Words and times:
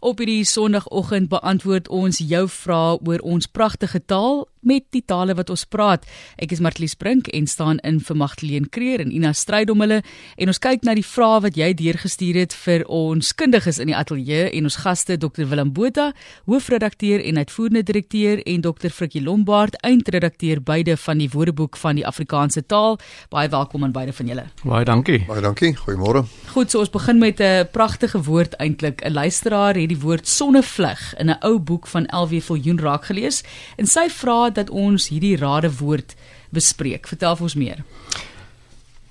Op 0.00 0.18
hierdie 0.18 0.44
Sondagoggend 0.44 1.26
beantwoord 1.28 1.88
ons 1.88 2.20
jou 2.22 2.44
vrae 2.48 2.98
oor 3.02 3.22
ons 3.26 3.48
pragtige 3.50 3.98
taal 4.06 4.44
met 4.62 4.84
die 4.90 5.02
tale 5.02 5.34
wat 5.34 5.50
ons 5.50 5.64
praat. 5.64 6.06
Ek 6.36 6.52
is 6.52 6.60
Martlies 6.60 6.94
Brink 6.94 7.28
en 7.28 7.46
staan 7.46 7.78
in 7.86 8.00
vir 8.00 8.16
Magdalene 8.16 8.68
Creer 8.68 9.00
en 9.00 9.12
Ina 9.12 9.32
stryd 9.32 9.70
om 9.70 9.80
hulle 9.80 10.02
en 10.36 10.52
ons 10.52 10.58
kyk 10.58 10.84
na 10.86 10.94
die 10.98 11.06
vrae 11.06 11.40
wat 11.44 11.56
jy 11.56 11.72
deurgestuur 11.78 12.38
het 12.40 12.54
vir 12.54 12.84
ons 12.86 13.32
kundiges 13.34 13.78
in 13.78 13.92
die 13.92 13.96
ateljee 13.96 14.50
en 14.50 14.68
ons 14.68 14.78
gaste 14.82 15.18
Dr 15.18 15.46
Willem 15.50 15.72
Botha, 15.72 16.12
hoofredakteur 16.46 17.22
en 17.24 17.38
uitvoerende 17.38 17.82
direkteur 17.82 18.42
en 18.46 18.64
Dr 18.64 18.92
Frikkie 18.94 19.22
Lombard, 19.22 19.76
eindredakteur 19.86 20.62
beide 20.62 20.96
van 20.96 21.22
die 21.22 21.30
Woordeboek 21.32 21.76
van 21.76 21.98
die 22.00 22.06
Afrikaanse 22.06 22.64
taal. 22.66 22.98
Baie 23.30 23.48
welkom 23.48 23.84
aan 23.84 23.92
beide 23.92 24.12
van 24.12 24.26
julle. 24.26 24.46
Baie 24.64 24.84
dankie. 24.84 25.20
Baie 25.28 25.42
dankie. 25.44 25.74
Goeiemôre. 25.76 26.24
Goed, 26.52 26.70
so 26.70 26.82
ons 26.82 26.90
begin 26.90 27.18
met 27.18 27.40
'n 27.40 27.68
pragtige 27.72 28.22
woord 28.22 28.54
eintlik. 28.58 29.02
'n 29.04 29.12
Luisteraar 29.12 29.74
het 29.74 29.88
die 29.88 30.00
woord 30.00 30.28
sonnevleg 30.28 31.14
in 31.18 31.30
'n 31.30 31.38
ou 31.40 31.58
boek 31.58 31.86
van 31.86 32.06
LW 32.06 32.40
Viljoen 32.40 32.78
raak 32.78 33.04
gelees 33.04 33.42
en 33.76 33.86
sy 33.86 34.08
vra 34.08 34.47
dat 34.54 34.70
ons 34.70 35.08
hierdie 35.08 35.36
rare 35.36 35.70
woord 35.70 36.14
bespreek. 36.50 37.06
Vertel 37.06 37.36
ons 37.40 37.54
meer. 37.54 37.84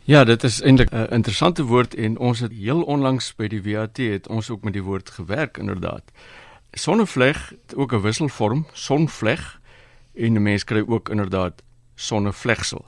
Ja, 0.08 0.23
dit 0.23 0.44
is 0.44 0.62
eintlik 0.62 0.91
'n 0.91 1.14
interessante 1.14 1.64
woord 1.64 1.95
en 1.95 2.18
ons 2.18 2.40
het 2.40 2.52
heel 2.52 2.82
onlangs 2.82 3.36
by 3.36 3.48
die 3.48 3.64
WAT 3.64 3.98
het 3.98 4.28
ons 4.28 4.50
ook 4.50 4.64
met 4.64 4.73
die 4.73 4.84
woord 4.84 5.09
gewerk 5.09 5.58
inderdaad. 5.58 6.04
Sonnevleg 6.72 7.54
ook 7.76 7.94
'n 7.94 8.02
wisselvorm, 8.02 8.66
sonvleg 8.73 9.59
en 10.16 10.34
'n 10.34 10.42
mens 10.42 10.64
kry 10.64 10.84
ook 10.88 11.09
inderdaad 11.09 11.62
sonnevlegsel. 11.95 12.86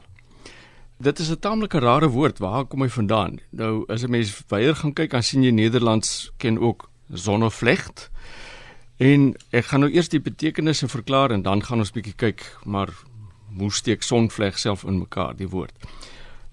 Dit 0.98 1.20
is 1.20 1.30
'n 1.30 1.40
taamlike 1.40 1.80
rare 1.80 2.10
woord. 2.10 2.38
Waar 2.38 2.66
kom 2.66 2.82
hy 2.82 2.90
vandaan? 2.90 3.40
Nou 3.50 3.84
as 3.88 4.04
'n 4.04 4.10
mens 4.10 4.44
weier 4.48 4.76
gaan 4.76 4.94
kyk, 4.94 5.12
dan 5.12 5.24
sien 5.24 5.44
jy 5.44 5.52
Nederlands 5.52 6.32
ken 6.38 6.60
ook 6.60 6.90
sonnevleg. 7.14 8.10
En 9.00 9.30
ek 9.56 9.70
gaan 9.72 9.86
nou 9.86 9.92
eers 9.94 10.10
die 10.12 10.20
betekenisse 10.20 10.90
verklaar 10.92 11.32
en 11.32 11.46
dan 11.46 11.62
gaan 11.64 11.80
ons 11.80 11.94
bietjie 11.96 12.18
kyk 12.20 12.44
maar 12.68 12.92
hoe 13.56 13.72
steek 13.72 14.04
sonvleg 14.04 14.58
self 14.60 14.84
in 14.84 14.98
mekaar 15.00 15.38
die 15.40 15.48
woord. 15.48 15.72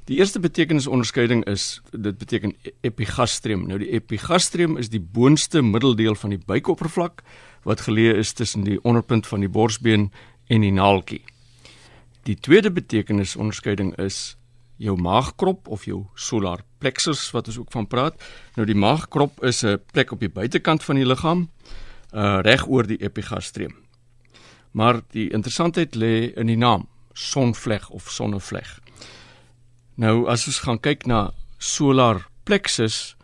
Die 0.06 0.20
eerste 0.20 0.38
betekenisonderskeiding 0.38 1.42
is 1.50 1.80
dit 1.90 2.18
beteken 2.18 2.52
epigastrium. 2.86 3.64
Nou 3.66 3.80
die 3.82 3.90
epigastrium 3.98 4.76
is 4.78 4.92
die 4.92 5.02
boonste 5.02 5.58
middeldeel 5.66 6.14
van 6.14 6.36
die 6.36 6.38
buikoppervlak 6.38 7.24
wat 7.66 7.82
geleë 7.88 8.14
is 8.20 8.30
tussen 8.38 8.62
die 8.62 8.78
onderpunt 8.86 9.26
van 9.26 9.42
die 9.42 9.50
borsbeen 9.50 10.12
en 10.46 10.62
die 10.62 10.70
naaltjie. 10.70 11.24
Die 12.30 12.36
tweede 12.38 12.70
betekenisonderskeiding 12.70 13.96
is 13.98 14.36
jou 14.78 14.94
maagkrop 14.94 15.66
of 15.66 15.88
jou 15.90 16.04
solar 16.14 16.62
plexus 16.78 17.26
wat 17.34 17.50
ons 17.50 17.58
ook 17.58 17.74
van 17.74 17.90
praat. 17.90 18.22
Nou 18.54 18.68
die 18.70 18.78
maagkrop 18.78 19.42
is 19.42 19.64
'n 19.64 19.82
plek 19.90 20.12
op 20.12 20.20
die 20.20 20.30
buitekant 20.30 20.84
van 20.84 20.96
die 20.96 21.06
liggaam 21.06 21.48
uh 22.16 22.40
reg 22.40 22.64
oor 22.68 22.86
die 22.88 23.00
epigastrium. 23.04 23.74
Maar 24.72 25.02
die 25.12 25.28
interessantheid 25.32 25.96
lê 25.96 26.32
in 26.36 26.48
die 26.48 26.56
naam 26.56 26.88
sonvleg 27.12 27.88
of 27.90 28.08
sonnevleg. 28.12 28.68
Nou 29.96 30.26
as 30.28 30.46
ons 30.48 30.62
gaan 30.64 30.80
kyk 30.80 31.06
na 31.08 31.30
solar 31.58 32.26
plexus, 32.44 33.16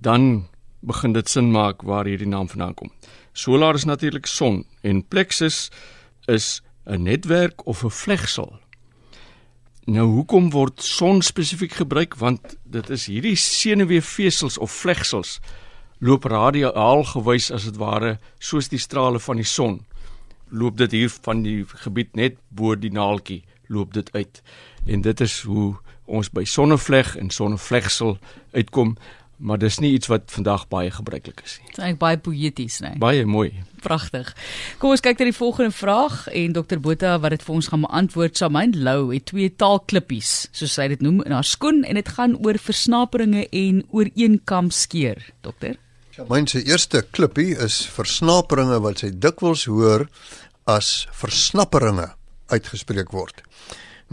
dan 0.00 0.48
begin 0.84 1.12
dit 1.12 1.28
sin 1.28 1.50
maak 1.52 1.84
waar 1.88 2.08
hierdie 2.08 2.28
naam 2.28 2.48
vandaan 2.48 2.74
kom. 2.74 2.92
Solar 3.32 3.74
is 3.74 3.84
natuurlik 3.84 4.26
son 4.26 4.64
en 4.82 5.02
plexus 5.02 5.70
is 6.28 6.62
'n 6.86 7.02
netwerk 7.02 7.66
of 7.66 7.84
'n 7.84 7.90
vlegsel. 7.90 8.60
Nou 9.84 10.06
hoekom 10.06 10.50
word 10.50 10.82
son 10.82 11.22
spesifiek 11.22 11.72
gebruik 11.72 12.14
want 12.16 12.56
dit 12.64 12.90
is 12.90 13.06
hierdie 13.06 13.36
senuweefvesels 13.36 14.58
of 14.58 14.72
vlegsels 14.72 15.40
loop 15.98 16.24
radiaal 16.24 17.04
gewys 17.04 17.50
as 17.54 17.64
dit 17.68 17.76
ware 17.80 18.18
soos 18.38 18.68
die 18.68 18.82
strale 18.82 19.20
van 19.20 19.40
die 19.40 19.48
son 19.48 19.80
loop 20.50 20.78
dit 20.78 20.92
hier 20.92 21.10
van 21.24 21.42
die 21.42 21.64
gebied 21.86 22.14
net 22.16 22.38
bo 22.50 22.74
die 22.74 22.92
naaltjie 22.92 23.42
loop 23.68 23.94
dit 23.94 24.10
uit 24.14 24.42
en 24.86 25.02
dit 25.02 25.20
is 25.20 25.40
hoe 25.48 25.74
ons 26.04 26.28
by 26.30 26.44
sonnevleg 26.44 27.14
en 27.16 27.30
sonnevlegsel 27.30 28.18
uitkom 28.52 28.96
maar 29.44 29.58
dis 29.58 29.78
nie 29.82 29.92
iets 29.96 30.08
wat 30.08 30.30
vandag 30.32 30.68
baie 30.70 30.90
gebruiklik 30.94 31.40
is 31.44 31.58
nie. 31.58 31.68
Dit 31.68 31.78
is 31.78 31.82
eintlik 31.82 32.00
baie 32.00 32.18
poëties, 32.22 32.78
né? 32.84 32.92
Baie 33.02 33.24
mooi. 33.26 33.50
Pragtig. 33.84 34.30
Kom 34.80 34.94
ons 34.94 35.02
kyk 35.04 35.20
na 35.20 35.28
die 35.28 35.36
volgende 35.36 35.74
vraag 35.74 36.24
en 36.32 36.54
Dr 36.56 36.80
Botha 36.80 37.16
wat 37.20 37.34
dit 37.34 37.44
vir 37.44 37.56
ons 37.58 37.68
gaan 37.72 37.84
beantwoord. 37.84 38.38
Shamain 38.38 38.76
Lou 38.86 39.10
het 39.12 39.26
twee 39.32 39.50
taalklippies, 39.50 40.34
soos 40.54 40.76
sy 40.78 40.88
dit 40.94 41.02
noem, 41.04 41.20
in 41.26 41.34
haar 41.34 41.48
skoen 41.48 41.82
en 41.84 41.98
dit 41.98 42.12
gaan 42.16 42.38
oor 42.40 42.60
versnaperinge 42.62 43.48
en 43.50 43.82
ooreenkam 43.90 44.70
skeer, 44.72 45.20
dokter. 45.44 45.76
Shamain 46.14 46.46
se 46.46 46.60
eerste 46.62 47.00
klippie 47.10 47.56
is 47.58 47.80
versnaperinge 47.90 48.76
wat 48.84 49.00
sy 49.02 49.08
dikwels 49.18 49.64
hoor 49.66 50.04
as 50.70 51.08
versnapperinge 51.10 52.04
uitgespreek 52.54 53.10
word. 53.10 53.40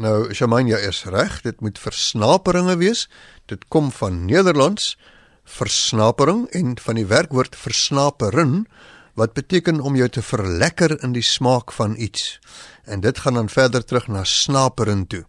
Nou 0.01 0.31
Shamain 0.33 0.71
ja 0.71 0.79
is 0.81 1.03
reg, 1.05 1.35
dit 1.45 1.61
moet 1.61 1.77
versnaperinge 1.77 2.73
wees. 2.81 3.03
Dit 3.45 3.67
kom 3.69 3.91
van 3.93 4.17
Nederlands 4.25 4.95
versnapering 5.45 6.47
en 6.57 6.73
van 6.81 6.97
die 6.97 7.05
werkwoord 7.05 7.53
versnaperin 7.53 8.63
wat 9.13 9.37
beteken 9.37 9.77
om 9.85 9.93
jou 9.99 10.09
te 10.09 10.25
verlekker 10.25 10.97
in 11.05 11.13
die 11.13 11.27
smaak 11.27 11.69
van 11.77 11.93
iets. 12.01 12.39
En 12.89 13.05
dit 13.05 13.21
gaan 13.21 13.37
dan 13.37 13.53
verder 13.53 13.85
terug 13.85 14.09
na 14.09 14.25
snaperin 14.25 15.05
toe 15.05 15.27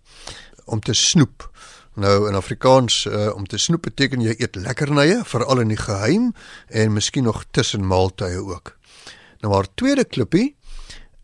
om 0.65 0.81
te 0.81 0.97
snoep. 0.97 1.51
Nou 1.95 2.29
in 2.29 2.35
Afrikaans 2.35 3.05
uh, 3.05 3.35
om 3.35 3.47
te 3.47 3.59
snoep 3.59 3.83
beteken 3.83 4.23
jy 4.25 4.33
eet 4.39 4.57
lekkernye, 4.57 5.19
veral 5.29 5.61
in 5.61 5.75
die 5.75 5.81
geheim 5.81 6.31
en 6.73 6.95
miskien 6.95 7.27
nog 7.29 7.45
tussen 7.51 7.85
maaltye 7.87 8.41
ook. 8.41 8.73
Nou 9.45 9.53
maar 9.53 9.69
tweede 9.75 10.05
klippie 10.05 10.55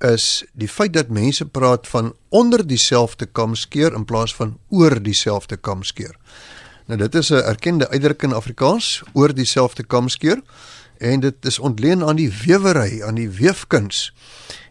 is 0.04 0.44
die 0.52 0.68
feit 0.68 0.92
dat 0.92 1.08
mense 1.08 1.46
praat 1.48 1.88
van 1.88 2.12
onder 2.28 2.66
dieselfde 2.66 3.26
kam 3.26 3.54
skeer 3.56 3.96
in 3.96 4.04
plaas 4.04 4.34
van 4.34 4.58
oor 4.68 5.00
dieselfde 5.02 5.56
kam 5.56 5.82
skeer. 5.82 6.14
Nou 6.86 6.98
dit 7.00 7.14
is 7.14 7.30
'n 7.30 7.48
erkende 7.48 7.88
uitdrukking 7.88 8.32
in 8.32 8.38
Afrikaans, 8.38 9.02
oor 9.12 9.34
dieselfde 9.34 9.82
kam 9.82 10.08
skeer 10.08 10.42
en 10.98 11.20
dit 11.20 11.44
is 11.44 11.58
ontleen 11.58 12.04
aan 12.04 12.16
die 12.16 12.32
wewery, 12.44 13.02
aan 13.02 13.14
die 13.14 13.30
weefkuns. 13.30 14.12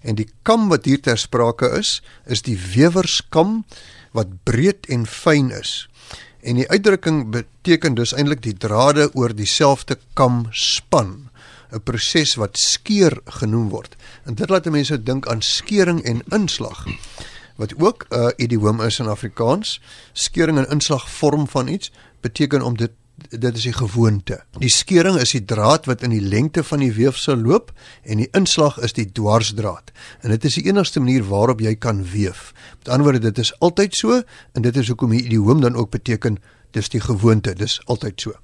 En 0.01 0.15
die 0.15 0.29
kam 0.41 0.67
wat 0.69 0.85
hier 0.85 1.01
ter 1.01 1.17
sprake 1.17 1.69
is, 1.69 2.03
is 2.25 2.41
die 2.41 2.59
wewerskam 2.75 3.65
wat 4.17 4.33
breed 4.43 4.89
en 4.89 5.05
fyn 5.05 5.51
is. 5.53 5.85
En 6.41 6.57
die 6.57 6.67
uitdrukking 6.69 7.27
beteken 7.33 7.97
dus 7.97 8.15
eintlik 8.17 8.41
die 8.45 8.55
drade 8.57 9.09
oor 9.13 9.33
dieselfde 9.35 9.99
kam 10.17 10.47
span, 10.51 11.29
'n 11.71 11.83
proses 11.83 12.35
wat 12.35 12.57
skeer 12.57 13.19
genoem 13.25 13.69
word. 13.69 13.95
En 14.25 14.33
dit 14.33 14.49
laat 14.49 14.65
mense 14.65 15.03
dink 15.03 15.27
aan 15.27 15.41
skering 15.41 16.01
en 16.03 16.23
inslag 16.31 16.85
wat 17.57 17.73
ook 17.77 18.05
'n 18.09 18.15
uh, 18.15 18.29
idioom 18.37 18.81
is 18.81 18.99
in 18.99 19.07
Afrikaans. 19.07 19.81
Skering 20.13 20.57
en 20.57 20.69
inslag 20.69 21.09
vorm 21.09 21.47
van 21.47 21.67
iets 21.67 21.91
beteken 22.21 22.61
om 22.61 22.77
dit 22.77 22.91
dit 23.29 23.55
is 23.57 23.65
die 23.65 23.73
gewoonte. 23.73 24.39
Die 24.61 24.71
skering 24.71 25.17
is 25.19 25.33
die 25.35 25.43
draad 25.45 25.87
wat 25.89 26.03
in 26.05 26.13
die 26.13 26.21
lengte 26.21 26.63
van 26.63 26.83
die 26.83 26.91
weefsel 26.93 27.37
loop 27.41 27.71
en 28.03 28.21
die 28.21 28.29
inslag 28.37 28.77
is 28.83 28.93
die 28.97 29.07
dwarsdraad. 29.11 29.91
En 30.21 30.33
dit 30.35 30.45
is 30.45 30.59
die 30.59 30.67
enigste 30.69 31.01
manier 31.03 31.25
waarop 31.27 31.61
jy 31.61 31.75
kan 31.75 32.03
weef. 32.11 32.53
Met 32.79 32.93
ander 32.93 33.09
woorde, 33.09 33.25
dit 33.31 33.43
is 33.43 33.53
altyd 33.59 33.95
so 33.95 34.21
en 34.53 34.65
dit 34.65 34.77
is 34.77 34.87
hoekom 34.93 35.15
die 35.15 35.25
idioom 35.25 35.61
dan 35.61 35.75
ook 35.75 35.91
beteken 35.91 36.37
dis 36.77 36.89
die 36.93 37.01
gewoonte, 37.01 37.55
dis 37.57 37.79
altyd 37.85 38.21
so. 38.21 38.37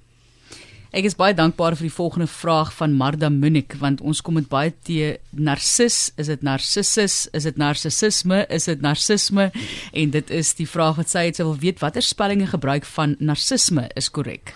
Ek 0.93 1.07
is 1.09 1.15
baie 1.17 1.33
dankbaar 1.33 1.73
vir 1.73 1.87
die 1.87 1.95
volgende 1.95 2.27
vraag 2.29 2.69
van 2.77 2.91
Marda 2.93 3.25
Munich 3.33 3.79
want 3.81 4.01
ons 4.05 4.19
kom 4.21 4.35
met 4.37 4.45
baie 4.45 4.69
te 4.85 5.15
narcis, 5.33 6.11
is 6.21 6.27
dit 6.29 6.41
narcissus, 6.45 7.15
is 7.33 7.47
dit 7.47 7.55
narcissisme, 7.57 8.43
is 8.53 8.67
dit 8.69 8.83
narcisme 8.85 9.47
en 9.89 10.11
dit 10.13 10.33
is 10.37 10.51
die 10.59 10.67
vraag 10.69 10.99
wat 10.99 11.09
sy 11.09 11.23
het 11.25 11.39
sy 11.39 11.47
wil 11.47 11.55
weet 11.63 11.81
watter 11.81 12.05
spellinge 12.05 12.45
gebruik 12.51 12.85
van 12.85 13.15
narcisme 13.17 13.87
is 13.97 14.11
korrek. 14.13 14.53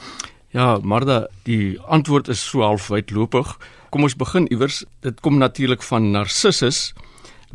Ja, 0.54 0.76
Marda, 0.78 1.24
die 1.50 1.80
antwoord 1.90 2.30
is 2.30 2.44
so 2.46 2.62
half 2.62 2.92
wydlopig. 2.94 3.56
Kom 3.90 4.06
ons 4.06 4.14
begin 4.14 4.46
iewers. 4.54 4.84
Dit 5.02 5.24
kom 5.26 5.40
natuurlik 5.42 5.82
van 5.90 6.12
Narcissus 6.14 6.92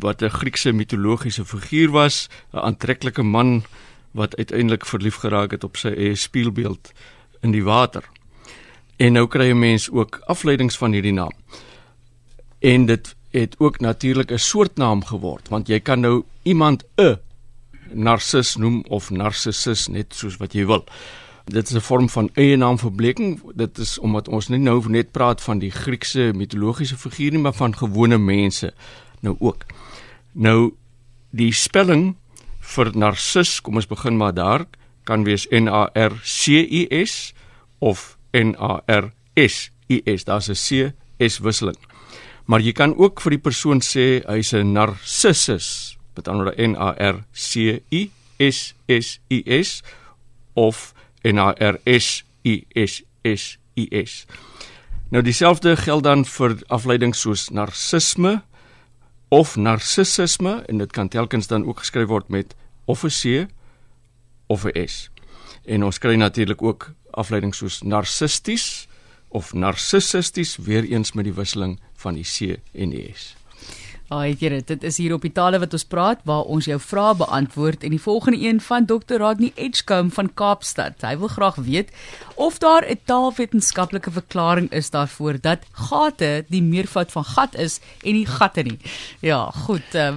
wat 0.03 0.21
'n 0.21 0.29
Griekse 0.29 0.73
mitologiese 0.73 1.45
figuur 1.45 1.91
was, 1.91 2.27
'n 2.51 2.59
aantreklike 2.59 3.23
man 3.23 3.63
wat 4.11 4.35
uiteindelik 4.35 4.85
verlief 4.85 5.23
geraak 5.23 5.51
het 5.51 5.63
op 5.63 5.77
sy 5.77 5.95
eie 5.95 6.15
spieelbeeld 6.15 6.91
in 7.41 7.51
die 7.51 7.63
water. 7.63 8.03
En 8.97 9.13
nou 9.13 9.27
kry 9.27 9.49
'n 9.51 9.59
mens 9.59 9.89
ook 9.91 10.21
afleidings 10.25 10.77
van 10.77 10.91
hierdie 10.91 11.13
naam. 11.13 11.31
En 12.59 12.85
dit 12.85 13.15
het 13.31 13.55
ook 13.59 13.79
natuurlik 13.79 14.31
'n 14.31 14.37
soort 14.37 14.77
naam 14.77 15.05
geword 15.05 15.49
want 15.49 15.67
jy 15.67 15.79
kan 15.79 15.99
nou 15.99 16.23
iemand 16.43 16.83
'n 16.95 17.17
narcis 17.93 18.55
noem 18.55 18.83
of 18.87 19.09
narcissus 19.09 19.87
net 19.87 20.15
soos 20.15 20.37
wat 20.37 20.53
jy 20.53 20.65
wil. 20.65 20.85
Dit 21.45 21.67
is 21.67 21.75
'n 21.75 21.79
vorm 21.79 22.09
van 22.09 22.29
eie 22.33 22.57
naamverbleking. 22.57 23.41
Dit 23.55 23.77
is 23.77 23.99
omdat 23.99 24.27
ons 24.27 24.47
nie 24.47 24.59
nou 24.59 24.89
net 24.89 25.11
praat 25.11 25.41
van 25.41 25.59
die 25.59 25.71
Griekse 25.71 26.31
mitologiese 26.35 26.97
figuur 26.97 27.31
nie, 27.31 27.39
maar 27.39 27.53
van 27.53 27.75
gewone 27.75 28.17
mense 28.17 28.73
nou 29.19 29.35
ook. 29.39 29.65
Nou 30.31 30.73
die 31.29 31.53
spelling 31.53 32.15
vir 32.59 32.91
narcis, 32.97 33.61
kom 33.61 33.75
ons 33.75 33.87
begin 33.87 34.17
maar 34.17 34.33
daar, 34.33 34.65
kan 35.03 35.23
wees 35.23 35.47
N 35.51 35.67
A 35.67 35.89
R 35.93 36.11
C 36.23 36.47
I 36.47 36.87
S 37.05 37.33
of 37.79 38.12
N 38.33 38.55
A 38.59 38.81
R 38.87 39.13
S 39.35 39.71
I 39.89 40.01
S. 40.05 40.23
Daar's 40.23 40.49
'n 40.49 40.55
C 40.55 40.93
S 41.19 41.39
wisseling. 41.39 41.77
Maar 42.45 42.59
jy 42.59 42.71
kan 42.71 42.97
ook 42.97 43.21
vir 43.21 43.29
die 43.29 43.43
persoon 43.43 43.81
sê 43.81 44.23
hy's 44.27 44.53
'n 44.53 44.73
narcissus, 44.73 45.97
met 46.15 46.27
ander 46.27 46.45
woorde 46.45 46.67
N 46.67 46.75
A 46.75 46.93
R 46.99 47.25
C 47.31 47.81
I 47.91 48.11
S 48.37 48.73
S 48.87 49.19
I 49.29 49.43
S 49.45 49.83
of 50.53 50.93
N 51.23 51.37
A 51.37 51.53
R 51.59 51.79
S 51.85 52.23
I 52.43 52.65
S 52.75 53.01
S 53.23 53.57
I 53.75 53.87
S. 54.03 54.25
Nou 55.09 55.23
dieselfde 55.23 55.75
geld 55.77 56.03
dan 56.03 56.25
vir 56.25 56.57
afleidings 56.67 57.21
soos 57.21 57.49
narcisme 57.49 58.41
of 59.29 59.55
narcissisme 59.55 60.63
en 60.65 60.77
dit 60.77 60.91
kan 60.91 61.07
telkens 61.07 61.47
dan 61.47 61.65
ook 61.65 61.79
geskryf 61.79 62.07
word 62.07 62.29
met 62.29 62.55
of 62.85 63.03
'n 63.03 63.09
C 63.09 63.47
of 64.47 64.65
'n 64.65 64.87
S. 64.87 65.09
En 65.65 65.83
ons 65.83 65.97
kry 65.97 66.15
natuurlik 66.15 66.61
ook 66.61 66.91
afleidings 67.13 67.57
soos 67.57 67.81
narcisties 67.81 68.87
of 69.33 69.53
narcissisties 69.53 70.57
weer 70.57 70.83
eens 70.83 71.13
met 71.13 71.25
die 71.25 71.33
wisseling 71.33 71.79
van 71.93 72.19
die 72.19 72.27
C 72.27 72.59
en 72.73 72.93
die 72.93 73.09
S. 73.15 73.33
Ag, 74.13 74.35
jy 74.37 74.49
weet, 74.51 74.67
dit 74.67 74.83
is 74.85 74.97
hier 75.01 75.13
op 75.15 75.23
die 75.25 75.31
tale 75.33 75.57
wat 75.63 75.73
ons 75.73 75.85
praat 75.89 76.19
waar 76.27 76.45
ons 76.51 76.67
jou 76.67 76.75
vrae 76.81 77.15
beantwoord 77.17 77.85
en 77.87 77.95
die 77.95 78.01
volgende 78.01 78.41
een 78.43 78.59
van 78.61 78.85
Dr. 78.85 79.17
Rodney 79.21 79.53
Edgecombe 79.55 80.13
van 80.13 80.29
Kaapstad. 80.37 81.01
Hy 81.01 81.15
wil 81.21 81.31
graag 81.31 81.57
weet 81.65 81.89
of 82.35 82.59
daar 82.61 82.85
'n 82.85 82.99
taalwetenskaplike 83.05 84.11
verklaring 84.11 84.69
is 84.71 84.89
daarvoor 84.89 85.39
dat 85.41 85.65
gate 85.71 86.45
die 86.49 86.61
meervoud 86.61 87.11
van 87.11 87.23
gat 87.23 87.55
is 87.55 87.79
en 88.03 88.13
nie 88.13 88.25
gatte 88.25 88.61
nie. 88.61 88.77
Ja, 89.19 89.49
goed, 89.65 89.87
uh, 89.95 90.13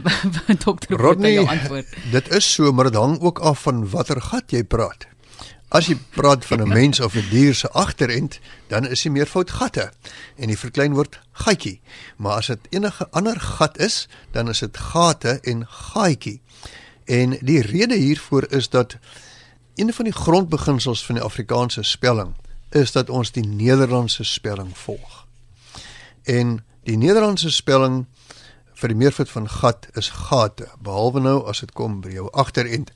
Dr. 0.66 0.94
Rodney 0.96 1.38
antwoord. 1.38 1.86
Dit 2.10 2.28
is 2.28 2.52
so, 2.52 2.72
maar 2.72 2.84
dit 2.84 2.94
hang 2.94 3.20
ook 3.20 3.38
af 3.38 3.62
van 3.62 3.88
watter 3.88 4.20
gat 4.20 4.50
jy 4.50 4.64
praat. 4.64 5.15
As 5.68 5.88
jy 5.90 5.96
praat 6.14 6.44
van 6.46 6.62
'n 6.62 6.68
mens 6.68 7.00
of 7.00 7.14
'n 7.14 7.28
dier 7.30 7.54
se 7.54 7.70
agterend, 7.70 8.38
dan 8.66 8.86
is 8.86 9.02
die 9.02 9.10
meervoud 9.10 9.50
gatte 9.50 9.92
en 10.36 10.46
die 10.46 10.58
verklein 10.58 10.94
word 10.94 11.18
gatjie. 11.32 11.80
Maar 12.16 12.32
as 12.32 12.46
dit 12.46 12.58
enige 12.70 13.08
ander 13.10 13.40
gat 13.40 13.78
is, 13.78 14.08
dan 14.30 14.48
is 14.48 14.58
dit 14.58 14.76
gate 14.76 15.40
en 15.42 15.66
gaatjie. 15.66 16.40
En 17.04 17.38
die 17.40 17.62
rede 17.62 17.94
hiervoor 17.94 18.46
is 18.48 18.68
dat 18.68 18.96
een 19.74 19.92
van 19.92 20.04
die 20.04 20.14
grondbeginsels 20.14 21.06
van 21.06 21.14
die 21.14 21.24
Afrikaanse 21.24 21.82
spelling 21.82 22.34
is 22.70 22.92
dat 22.92 23.10
ons 23.10 23.32
die 23.32 23.46
Nederlandse 23.46 24.24
spelling 24.24 24.78
volg. 24.78 25.26
En 26.22 26.64
die 26.82 26.96
Nederlandse 26.96 27.50
spelling 27.50 28.06
vir 28.74 28.88
die 28.88 28.96
meervoud 28.96 29.30
van 29.30 29.48
gat 29.48 29.86
is 29.92 30.08
gate, 30.08 30.68
behalwe 30.82 31.20
nou 31.20 31.46
as 31.48 31.60
dit 31.60 31.72
kom 31.72 32.00
by 32.00 32.10
jou 32.10 32.28
agterend. 32.32 32.92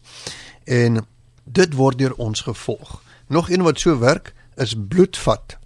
En 0.64 1.06
dit 1.52 1.74
word 1.74 1.98
deur 1.98 2.14
ons 2.14 2.40
gevolg. 2.40 3.00
Nog 3.26 3.50
een 3.50 3.62
wat 3.62 3.80
so 3.80 3.98
werk 3.98 4.34
is 4.56 4.74
bloedvat 4.88 5.60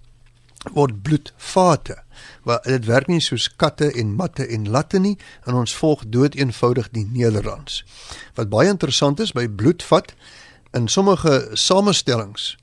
word 0.73 1.01
bloedvate. 1.01 1.97
Maar 2.43 2.59
dit 2.63 2.85
werk 2.85 3.07
nie 3.07 3.21
soos 3.21 3.47
katte 3.55 3.91
en 3.91 4.15
matte 4.15 4.45
en 4.47 4.69
latte 4.69 4.99
nie 4.99 5.15
en 5.45 5.53
ons 5.53 5.75
volg 5.75 6.05
dood 6.09 6.35
eenvoudig 6.35 6.89
die 6.95 7.05
Nederlands. 7.05 7.83
Wat 8.35 8.49
baie 8.49 8.69
interessant 8.69 9.19
is 9.19 9.33
by 9.35 9.47
bloedvat 9.47 10.13
in 10.75 10.87
sommige 10.87 11.49
samestellings 11.53 12.55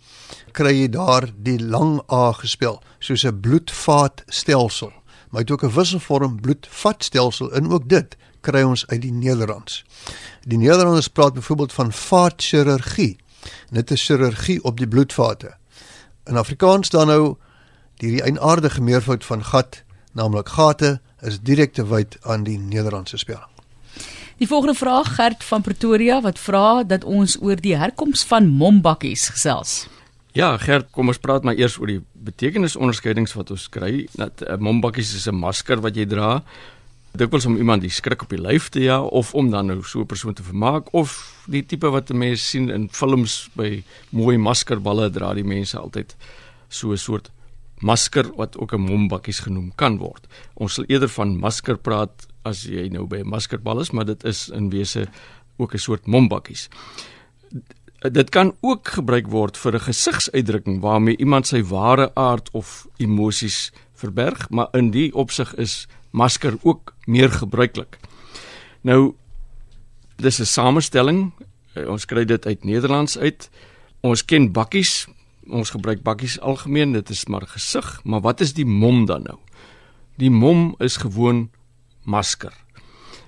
kry 0.52 0.72
jy 0.74 0.88
daar 0.92 1.28
die 1.36 1.58
lang 1.60 2.00
A 2.12 2.32
gespel 2.36 2.82
soos 2.98 3.24
'n 3.24 3.40
bloedvaatstelsel. 3.40 4.92
Maar 5.30 5.40
het 5.40 5.50
ook 5.50 5.64
'n 5.64 5.74
wisselvorm 5.74 6.40
bloedvatstelsel 6.40 7.52
en 7.52 7.72
ook 7.72 7.88
dit 7.88 8.16
kry 8.43 8.62
ons 8.67 8.85
uit 8.91 9.00
die 9.03 9.12
Nederlands. 9.12 9.83
Die 10.44 10.59
Nederlanders 10.59 11.09
praat 11.09 11.35
byvoorbeeld 11.39 11.73
van 11.73 11.93
vaatchirurgie. 11.93 13.17
Dit 13.71 13.91
is 13.91 14.05
chirurgie 14.06 14.61
op 14.65 14.79
die 14.79 14.89
bloedvate. 14.89 15.55
In 16.27 16.37
Afrikaans 16.37 16.91
dan 16.91 17.06
nou 17.06 17.37
die 18.03 18.23
eienaardige 18.23 18.83
meervoud 18.83 19.25
van 19.25 19.44
gat, 19.44 19.83
naamlik 20.12 20.49
gate, 20.49 21.00
is 21.21 21.41
direk 21.41 21.73
te 21.73 21.87
wyd 21.87 22.19
aan 22.23 22.44
die 22.47 22.59
Nederlandse 22.59 23.17
spelling. 23.17 23.50
Die 24.43 24.49
volgende 24.50 24.75
vraag 24.75 25.15
Gert 25.15 25.44
van 25.44 25.62
Pretoria 25.62 26.21
wat 26.21 26.39
vra 26.39 26.83
dat 26.83 27.05
ons 27.05 27.37
oor 27.41 27.61
die 27.62 27.77
herkoms 27.79 28.25
van 28.27 28.49
mombakkies 28.49 29.29
gesels. 29.37 29.87
Ja, 30.35 30.56
Gert, 30.59 30.89
kom 30.91 31.12
ons 31.12 31.21
praat 31.21 31.44
maar 31.44 31.55
eers 31.55 31.77
oor 31.79 31.91
die 31.93 32.00
betekenisonderskeidings 32.25 33.37
wat 33.37 33.53
ons 33.55 33.69
kry. 33.69 34.09
Dat 34.17 34.41
'n 34.41 34.53
uh, 34.53 34.59
mombakkies 34.59 35.15
is 35.15 35.29
'n 35.29 35.35
masker 35.35 35.81
wat 35.81 35.94
jy 35.94 36.06
dra 36.06 36.43
dikwels 37.12 37.47
om 37.47 37.56
iemand 37.56 37.82
die 37.85 37.93
skrik 37.93 38.23
op 38.23 38.31
die 38.32 38.41
lyf 38.41 38.70
te 38.73 38.81
ja 38.81 39.03
of 39.03 39.35
om 39.35 39.50
dan 39.50 39.67
nou 39.67 39.82
so 39.85 40.00
'n 40.00 40.06
persoon 40.06 40.35
te 40.35 40.43
vermaak 40.43 40.94
of 40.94 41.37
die 41.47 41.67
tipe 41.67 41.91
wat 41.91 42.12
mense 42.12 42.44
sien 42.44 42.70
in 42.70 42.88
films 42.88 43.50
by 43.55 43.82
mooi 44.11 44.37
maskerballe 44.38 45.11
dra 45.11 45.35
die 45.35 45.44
mense 45.44 45.79
altyd 45.79 46.17
so 46.69 46.93
'n 46.93 46.97
soort 46.97 47.31
masker 47.82 48.31
wat 48.37 48.56
ook 48.59 48.73
'n 48.73 48.81
mombakkies 48.81 49.41
genoem 49.41 49.73
kan 49.75 49.99
word. 49.99 50.26
Ons 50.55 50.75
sal 50.75 50.85
eerder 50.88 51.09
van 51.09 51.38
masker 51.38 51.76
praat 51.76 52.26
as 52.44 52.62
jy 52.62 52.88
nou 52.88 53.06
by 53.06 53.19
'n 53.19 53.29
maskerbal 53.29 53.81
is, 53.81 53.91
maar 53.91 54.05
dit 54.05 54.25
is 54.25 54.49
in 54.49 54.70
wese 54.70 55.08
ook 55.56 55.75
'n 55.75 55.79
soort 55.79 56.06
mombakkies. 56.06 56.69
Dit 58.11 58.31
kan 58.31 58.56
ook 58.61 58.88
gebruik 58.88 59.29
word 59.29 59.56
vir 59.56 59.75
'n 59.75 59.81
gesigsuitdrukking 59.81 60.81
waarmee 60.81 61.17
iemand 61.17 61.47
sy 61.47 61.62
ware 61.62 62.15
aard 62.15 62.49
of 62.53 62.87
emosies 62.97 63.73
verberg, 63.94 64.50
maar 64.50 64.69
in 64.73 64.91
die 64.91 65.15
opsig 65.15 65.55
is 65.55 65.87
masker 66.12 66.56
ook 66.62 66.94
meer 67.06 67.31
gebruiklik. 67.31 67.99
Nou 68.82 69.14
dis 70.17 70.41
'n 70.41 70.44
samestelling. 70.44 71.32
Eh, 71.75 71.88
ons 71.88 72.05
kry 72.05 72.25
dit 72.25 72.47
uit 72.47 72.64
Nederlands 72.64 73.19
uit. 73.19 73.50
Ons 74.00 74.25
ken 74.25 74.53
bakkies. 74.53 75.06
Ons 75.50 75.70
gebruik 75.70 76.03
bakkies 76.03 76.41
algemeen. 76.41 76.93
Dit 76.93 77.11
is 77.11 77.26
maar 77.26 77.47
gesig, 77.47 78.00
maar 78.05 78.20
wat 78.20 78.41
is 78.41 78.53
die 78.53 78.67
mom 78.67 79.06
dan 79.06 79.23
nou? 79.23 79.38
Die 80.17 80.31
mom 80.31 80.75
is 80.79 80.97
gewoon 80.97 81.50
masker. 82.05 82.53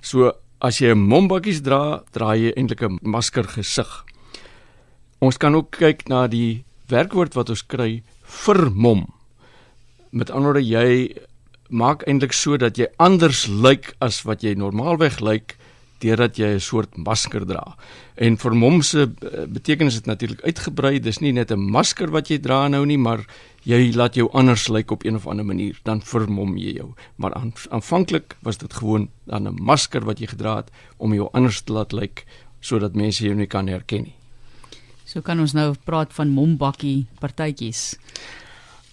So 0.01 0.31
as 0.59 0.79
jy 0.79 0.93
'n 0.93 1.07
mombakkies 1.07 1.61
dra, 1.61 2.03
dra 2.11 2.35
jy 2.35 2.53
eintlik 2.55 2.81
'n 2.81 2.99
masker 3.01 3.43
gesig. 3.43 4.05
Ons 5.19 5.37
kan 5.37 5.55
ook 5.55 5.71
kyk 5.71 6.07
na 6.07 6.27
die 6.27 6.63
werkwoord 6.87 7.33
wat 7.33 7.49
ons 7.49 7.65
kry 7.65 8.03
vir 8.23 8.71
mom. 8.71 9.13
Met 10.11 10.29
ander 10.29 10.53
woorde 10.53 10.67
jy 10.67 11.15
maak 11.69 12.03
eintlik 12.07 12.33
so 12.33 12.57
dat 12.57 12.77
jy 12.77 12.87
anders 12.97 13.47
lyk 13.47 13.93
as 13.99 14.23
wat 14.25 14.43
jy 14.43 14.53
normaalweg 14.53 15.19
lyk 15.19 15.57
deurdat 16.03 16.37
jy 16.37 16.55
'n 16.55 16.59
soort 16.59 16.97
masker 16.97 17.45
dra. 17.45 17.75
En 18.17 18.37
vir 18.37 18.51
hom 18.51 18.81
se 18.81 19.01
eh, 19.01 19.45
betekenis 19.47 19.95
dit 19.95 20.05
natuurlik 20.05 20.41
uitgebrei. 20.41 20.99
Dis 20.99 21.19
nie 21.19 21.31
net 21.31 21.51
'n 21.51 21.59
masker 21.59 22.11
wat 22.11 22.27
jy 22.29 22.37
dra 22.37 22.67
nou 22.67 22.85
nie, 22.85 22.97
maar 22.97 23.25
jy 23.63 23.93
laat 23.95 24.15
jou 24.15 24.29
anders 24.33 24.67
lyk 24.67 24.91
op 24.91 25.05
een 25.05 25.15
of 25.15 25.27
ander 25.27 25.45
manier. 25.45 25.79
Dan 25.83 26.01
vermom 26.01 26.57
jy 26.57 26.75
jou. 26.75 26.93
Maar 27.15 27.33
aan, 27.33 27.53
aanvanklik 27.69 28.35
was 28.41 28.57
dit 28.57 28.73
gewoon 28.73 29.09
dan 29.25 29.47
'n 29.47 29.57
masker 29.61 30.05
wat 30.05 30.19
jy 30.19 30.27
gedra 30.27 30.55
het 30.57 30.71
om 30.97 31.13
jou 31.13 31.29
anders 31.33 31.61
te 31.61 31.73
laat 31.73 31.91
lyk 31.91 32.25
sodat 32.59 32.95
mense 32.95 33.23
jou 33.23 33.35
nie 33.35 33.47
kan 33.47 33.67
herken 33.67 34.03
nie. 34.03 34.15
So 35.05 35.21
kan 35.21 35.39
ons 35.39 35.53
nou 35.53 35.75
praat 35.85 36.13
van 36.13 36.29
mombakkie 36.29 37.05
partytjies. 37.19 37.95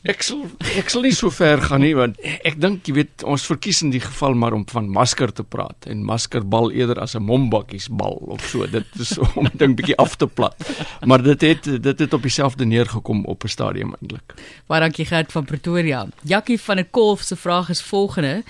Ek 0.03 0.25
sal 0.27 0.41
ek 0.75 0.89
sal 0.91 1.05
nie 1.07 1.13
so 1.15 1.31
ver 1.31 1.61
gaan 1.63 1.85
nie 1.85 1.93
want 1.95 2.17
ek 2.43 2.57
dink 2.59 2.89
jy 2.91 2.95
weet 2.97 3.23
ons 3.23 3.45
verkies 3.47 3.85
in 3.87 3.93
die 3.95 4.01
geval 4.03 4.35
maar 4.35 4.57
om 4.57 4.65
van 4.67 4.89
masker 4.91 5.31
te 5.31 5.45
praat 5.47 5.87
en 5.87 6.03
maskerbal 6.03 6.73
eerder 6.75 6.99
as 6.99 7.15
'n 7.15 7.23
mombakkiesbal 7.23 8.19
of 8.35 8.43
so 8.43 8.67
dit 8.67 8.99
is 8.99 9.15
om 9.39 9.47
ding 9.55 9.77
bietjie 9.79 9.97
af 10.03 10.17
te 10.19 10.27
plat. 10.27 10.59
Maar 11.07 11.23
dit 11.23 11.41
het 11.41 11.83
dit 11.83 11.99
het 11.99 12.13
op 12.13 12.23
dieselfde 12.23 12.67
neergekom 12.67 13.25
op 13.31 13.45
'n 13.45 13.49
stadium 13.49 13.95
eintlik. 14.01 14.35
Baie 14.67 14.81
dankie 14.81 15.07
Gert 15.07 15.33
van 15.33 15.45
Pretoria. 15.45 16.09
Jackie 16.23 16.59
van 16.59 16.79
'n 16.79 16.91
Kolf 16.91 17.23
se 17.23 17.37
vraag 17.37 17.71
is 17.71 17.83
volgende. 17.83 18.43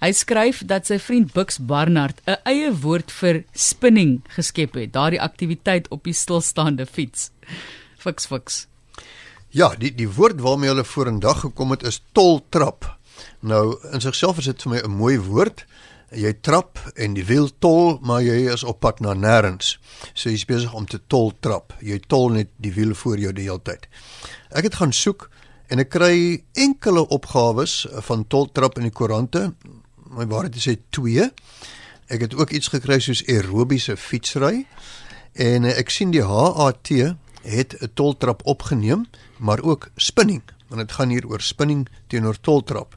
Hy 0.00 0.12
skryf 0.12 0.64
dat 0.64 0.86
sy 0.86 0.98
vriend 0.98 1.32
Bux 1.32 1.58
Barnard 1.58 2.20
'n 2.26 2.40
eie 2.44 2.72
woord 2.72 3.12
vir 3.12 3.44
spinning 3.52 4.22
geskep 4.28 4.74
het, 4.74 4.92
daardie 4.92 5.20
aktiwiteit 5.20 5.88
op 5.88 6.04
die 6.04 6.12
stilstaande 6.12 6.86
fiets. 6.86 7.30
Fiks 7.98 8.26
fiks. 8.26 8.73
Ja, 9.54 9.68
die 9.78 9.92
die 9.94 10.08
woord 10.10 10.40
waarmee 10.42 10.72
hulle 10.72 10.82
vorendag 10.84 11.44
gekom 11.44 11.70
het 11.70 11.84
is 11.86 12.00
toltrap. 12.12 12.88
Nou 13.38 13.76
in 13.94 14.00
sigself 14.02 14.40
is 14.42 14.48
dit 14.50 14.62
vir 14.62 14.70
my 14.70 14.80
'n 14.82 14.90
mooi 14.90 15.18
woord. 15.20 15.64
Jy 16.10 16.32
trap 16.40 16.78
en 16.94 17.14
die 17.14 17.24
wiel 17.24 17.50
tol, 17.58 17.98
maar 18.02 18.22
jy 18.22 18.50
is 18.52 18.64
op 18.64 18.80
pad 18.80 19.00
na 19.00 19.14
nêrens. 19.14 19.78
So 20.12 20.30
jy's 20.30 20.44
besig 20.44 20.72
om 20.74 20.86
te 20.86 21.00
toltrap. 21.06 21.72
Jy 21.80 22.00
tol 22.06 22.28
net 22.28 22.48
die 22.56 22.72
wiel 22.72 22.94
voor 22.94 23.18
jou 23.18 23.32
die 23.32 23.42
hele 23.42 23.62
tyd. 23.62 23.86
Ek 24.50 24.64
het 24.64 24.74
gaan 24.74 24.92
soek 24.92 25.30
en 25.68 25.78
ek 25.78 25.88
kry 25.88 26.42
enkele 26.52 27.08
opgawes 27.08 27.86
van 27.90 28.26
toltrap 28.26 28.76
in 28.76 28.82
die 28.82 28.90
koerante. 28.90 29.54
My 30.10 30.26
waarheid 30.26 30.56
is 30.56 30.64
hy 30.64 30.78
2. 30.90 31.30
Ek 32.08 32.20
het 32.20 32.34
ook 32.34 32.50
iets 32.50 32.68
gekry 32.68 32.98
soos 32.98 33.24
aerobiese 33.28 33.96
fietsry 33.96 34.66
en 35.32 35.64
ek 35.64 35.90
sien 35.90 36.10
die 36.10 36.24
HAT 36.24 36.90
het 37.44 37.76
'n 37.80 37.90
toltrap 37.94 38.40
opgeneem 38.44 39.06
maar 39.44 39.60
ook 39.60 39.90
spinning, 39.96 40.42
want 40.68 40.80
dit 40.80 40.92
gaan 40.92 41.08
hier 41.12 41.26
oor 41.28 41.40
spinning 41.40 41.88
teenoor 42.06 42.40
toltrap. 42.40 42.96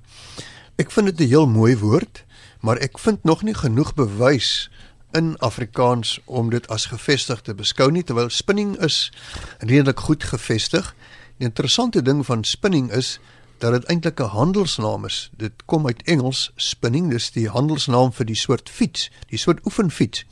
Ek 0.80 0.92
vind 0.92 1.12
dit 1.12 1.20
'n 1.20 1.30
heel 1.30 1.48
mooi 1.48 1.78
woord, 1.78 2.24
maar 2.62 2.78
ek 2.78 3.00
vind 3.00 3.24
nog 3.24 3.44
nie 3.44 3.54
genoeg 3.54 3.94
bewys 3.94 4.70
in 5.12 5.38
Afrikaans 5.38 6.20
om 6.26 6.50
dit 6.50 6.68
as 6.68 6.86
gevestig 6.86 7.42
te 7.42 7.54
beskou 7.56 7.92
nie 7.92 8.04
terwyl 8.04 8.30
spinning 8.30 8.78
is 8.80 9.12
redelik 9.60 10.00
goed 10.00 10.24
gevestig. 10.24 10.96
Die 11.38 11.48
interessante 11.48 12.02
ding 12.02 12.26
van 12.26 12.44
spinning 12.44 12.92
is 12.92 13.20
dat 13.58 13.72
dit 13.72 13.84
eintlik 13.84 14.20
'n 14.20 14.34
handelsnaam 14.36 15.06
is. 15.06 15.30
Dit 15.38 15.66
kom 15.66 15.86
uit 15.86 16.04
Engels 16.04 16.52
spinning, 16.56 17.12
dis 17.12 17.32
die 17.32 17.50
handelsnaam 17.50 18.14
vir 18.14 18.26
die 18.26 18.36
soort 18.36 18.70
fiets, 18.70 19.12
die 19.30 19.38
soort 19.40 19.66
oefenfiets 19.66 20.26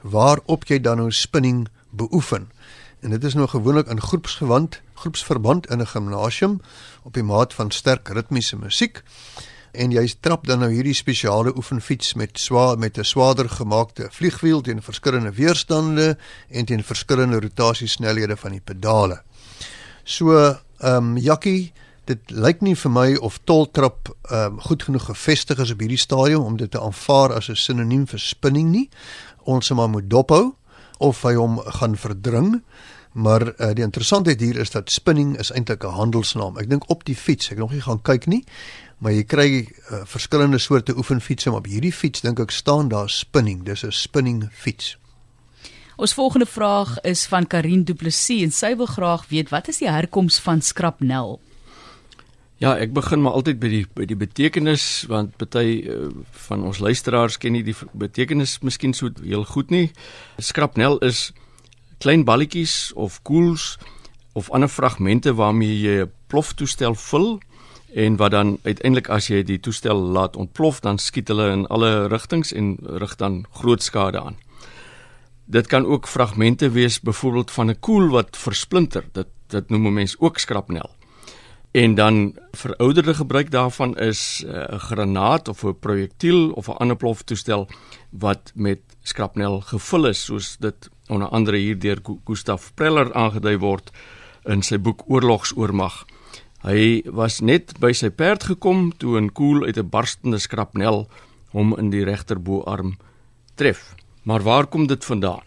waarop 0.00 0.64
jy 0.64 0.80
dan 0.80 0.96
nou 0.96 1.10
spinning 1.10 1.68
beoefen. 1.90 2.50
En 3.02 3.10
dit 3.10 3.24
is 3.24 3.34
nou 3.34 3.48
gewoonlik 3.48 3.86
in 3.86 4.00
groepsgewand, 4.00 4.80
groepsverband 4.94 5.66
in 5.66 5.80
'n 5.80 5.86
gimnasium 5.86 6.60
op 7.02 7.14
die 7.14 7.22
maat 7.22 7.54
van 7.54 7.70
sterk 7.70 8.08
ritmiese 8.08 8.56
musiek. 8.56 9.02
En 9.72 9.90
jy 9.90 10.14
trap 10.20 10.46
dan 10.46 10.58
nou 10.58 10.72
hierdie 10.72 10.94
spesiale 10.94 11.56
oefenfiets 11.56 12.14
met 12.14 12.38
swaar 12.38 12.78
met 12.78 12.98
'n 12.98 13.04
swaarder 13.04 13.48
gemaakte 13.48 14.08
vliegwiel 14.10 14.60
teen 14.60 14.82
verskillende 14.82 15.32
weerstande 15.32 16.18
en 16.48 16.64
teen 16.64 16.84
verskillende 16.84 17.40
rotasiesnelhede 17.40 18.36
van 18.36 18.50
die 18.50 18.60
pedale. 18.64 19.22
So, 20.04 20.36
ehm 20.78 20.96
um, 20.96 21.16
Jakkie, 21.16 21.72
dit 22.04 22.30
lyk 22.30 22.60
nie 22.60 22.76
vir 22.76 22.90
my 22.90 23.14
of 23.16 23.40
toltrap 23.44 24.16
ehm 24.22 24.52
um, 24.52 24.60
goed 24.60 24.82
genoeg 24.82 25.04
gevestig 25.04 25.58
is 25.58 25.70
op 25.70 25.78
hierdie 25.78 25.98
stadium 25.98 26.42
om 26.42 26.56
dit 26.56 26.70
te 26.70 26.80
aanvaar 26.80 27.32
as 27.32 27.48
'n 27.48 27.54
sinoniem 27.54 28.06
vir 28.06 28.18
spinning 28.18 28.70
nie. 28.70 28.88
Ons 29.44 29.70
moet 29.70 29.90
maar 29.90 30.08
dophou 30.08 30.54
of 30.98 31.22
hy 31.22 31.34
hom 31.34 31.58
gaan 31.80 31.96
verdring. 31.96 32.62
Maar 33.12 33.42
uh, 33.60 33.72
die 33.76 33.84
interessantheid 33.84 34.40
hier 34.40 34.56
is 34.56 34.70
dat 34.72 34.90
spinning 34.90 35.36
is 35.38 35.52
eintlik 35.52 35.84
'n 35.84 35.96
handelsnaam. 35.98 36.58
Ek 36.58 36.68
dink 36.68 36.88
op 36.90 37.04
die 37.04 37.16
fiets, 37.16 37.50
ek 37.50 37.58
nog 37.58 37.72
nie 37.72 37.82
gaan 37.84 38.02
kyk 38.02 38.26
nie, 38.26 38.44
maar 38.98 39.12
jy 39.12 39.24
kry 39.24 39.68
uh, 39.68 40.00
verskillende 40.04 40.58
soorte 40.58 40.96
oefenfietsse, 40.96 41.50
maar 41.50 41.58
op 41.58 41.66
hierdie 41.66 41.92
fiets 41.92 42.20
dink 42.20 42.40
ek 42.40 42.50
staan 42.50 42.88
daar 42.88 43.10
spinning. 43.10 43.64
Dis 43.64 43.84
'n 43.84 43.92
spinning 43.92 44.48
fiets. 44.52 44.96
Ons 45.96 46.14
volgende 46.14 46.46
vraag 46.46 47.00
is 47.00 47.26
van 47.26 47.46
Karin 47.46 47.84
Du 47.84 47.94
Plessis 47.94 48.42
en 48.42 48.50
sy 48.50 48.76
wil 48.76 48.86
graag 48.86 49.28
weet 49.28 49.50
wat 49.52 49.68
is 49.68 49.78
die 49.78 49.90
herkoms 49.90 50.38
van 50.40 50.60
skrapnel? 50.60 51.40
Ja, 52.62 52.76
ek 52.78 52.92
begin 52.94 53.24
maar 53.24 53.34
altyd 53.34 53.58
by 53.58 53.68
die 53.72 53.86
by 53.90 54.04
die 54.06 54.14
betekenis 54.14 54.82
want 55.10 55.32
party 55.34 55.80
uh, 55.82 56.12
van 56.44 56.60
ons 56.62 56.78
luisteraars 56.78 57.34
ken 57.42 57.56
nie 57.56 57.64
die 57.66 57.74
betekenis 57.98 58.60
miskien 58.62 58.94
so 58.94 59.10
heel 59.18 59.42
goed 59.50 59.72
nie. 59.74 59.88
Skrapnel 60.38 61.00
is 61.02 61.32
klein 62.04 62.22
balletjies 62.22 62.92
of 62.94 63.16
koels 63.26 63.80
of 64.38 64.52
ander 64.54 64.70
fragmente 64.70 65.34
waarmee 65.34 65.74
jy 65.74 65.96
'n 66.04 66.12
ploftoestel 66.30 66.94
vul 66.94 67.40
en 67.98 68.16
wat 68.22 68.30
dan 68.30 68.58
uiteindelik 68.62 69.10
as 69.10 69.26
jy 69.26 69.42
die 69.42 69.58
toestel 69.58 69.98
laat 69.98 70.38
ontplof 70.38 70.80
dan 70.86 71.02
skiet 71.02 71.34
hulle 71.34 71.50
in 71.50 71.66
alle 71.66 72.06
rigtings 72.06 72.52
en 72.52 72.78
rig 72.78 73.16
dan 73.16 73.44
groot 73.58 73.82
skade 73.82 74.22
aan. 74.22 74.38
Dit 75.50 75.66
kan 75.66 75.84
ook 75.84 76.06
fragmente 76.06 76.70
wees 76.70 77.00
byvoorbeeld 77.00 77.50
van 77.50 77.70
'n 77.70 77.80
koel 77.80 78.08
wat 78.08 78.36
versplinter. 78.36 79.04
Dit 79.12 79.26
dit 79.48 79.68
noem 79.68 79.92
mense 79.92 80.16
ook 80.20 80.38
skrapnel. 80.38 81.01
En 81.72 81.94
dan 81.94 82.36
verouderde 82.50 83.14
gebruik 83.14 83.50
daarvan 83.50 83.96
is 83.98 84.44
eh, 84.46 84.52
'n 84.52 84.74
uh, 84.74 84.78
granaat 84.78 85.48
of 85.48 85.64
'n 85.64 85.78
projektiel 85.78 86.50
of 86.50 86.68
'n 86.68 86.76
ander 86.76 86.96
ploftoestel 86.96 87.68
wat 88.10 88.52
met 88.54 88.80
skrapnel 89.02 89.60
gevul 89.60 90.06
is 90.06 90.24
soos 90.24 90.56
dit 90.56 90.90
onder 91.06 91.28
andere 91.28 91.56
hier 91.56 91.78
deur 91.78 91.98
Gustav 92.24 92.70
Preller 92.74 93.14
aangedui 93.14 93.58
word 93.58 93.90
in 94.44 94.62
sy 94.62 94.78
boek 94.78 95.02
Oorlogsoormag. 95.06 96.04
Hy 96.62 97.02
was 97.06 97.40
net 97.40 97.78
by 97.78 97.92
sy 97.92 98.10
perd 98.10 98.42
gekom 98.42 98.92
toe 98.96 99.20
'n 99.20 99.32
koel 99.32 99.64
uit 99.64 99.78
'n 99.78 99.88
barstende 99.88 100.38
skrapnel 100.38 101.08
hom 101.50 101.78
in 101.78 101.90
die 101.90 102.04
regterboarm 102.04 102.96
tref. 103.54 103.94
Maar 104.22 104.42
waar 104.42 104.66
kom 104.66 104.86
dit 104.86 105.04
vandaan? 105.04 105.42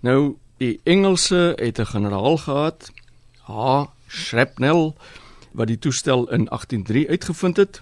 Nou, 0.00 0.36
die 0.56 0.80
Engelse 0.84 1.52
het 1.56 1.78
'n 1.78 1.86
generaal 1.86 2.36
gehad, 2.36 2.90
H. 3.46 3.86
Shrapnel 4.10 4.96
wat 5.52 5.70
die 5.70 5.78
toestel 5.78 6.26
in 6.30 6.48
183 6.48 7.06
uitgevind 7.08 7.56
het 7.56 7.80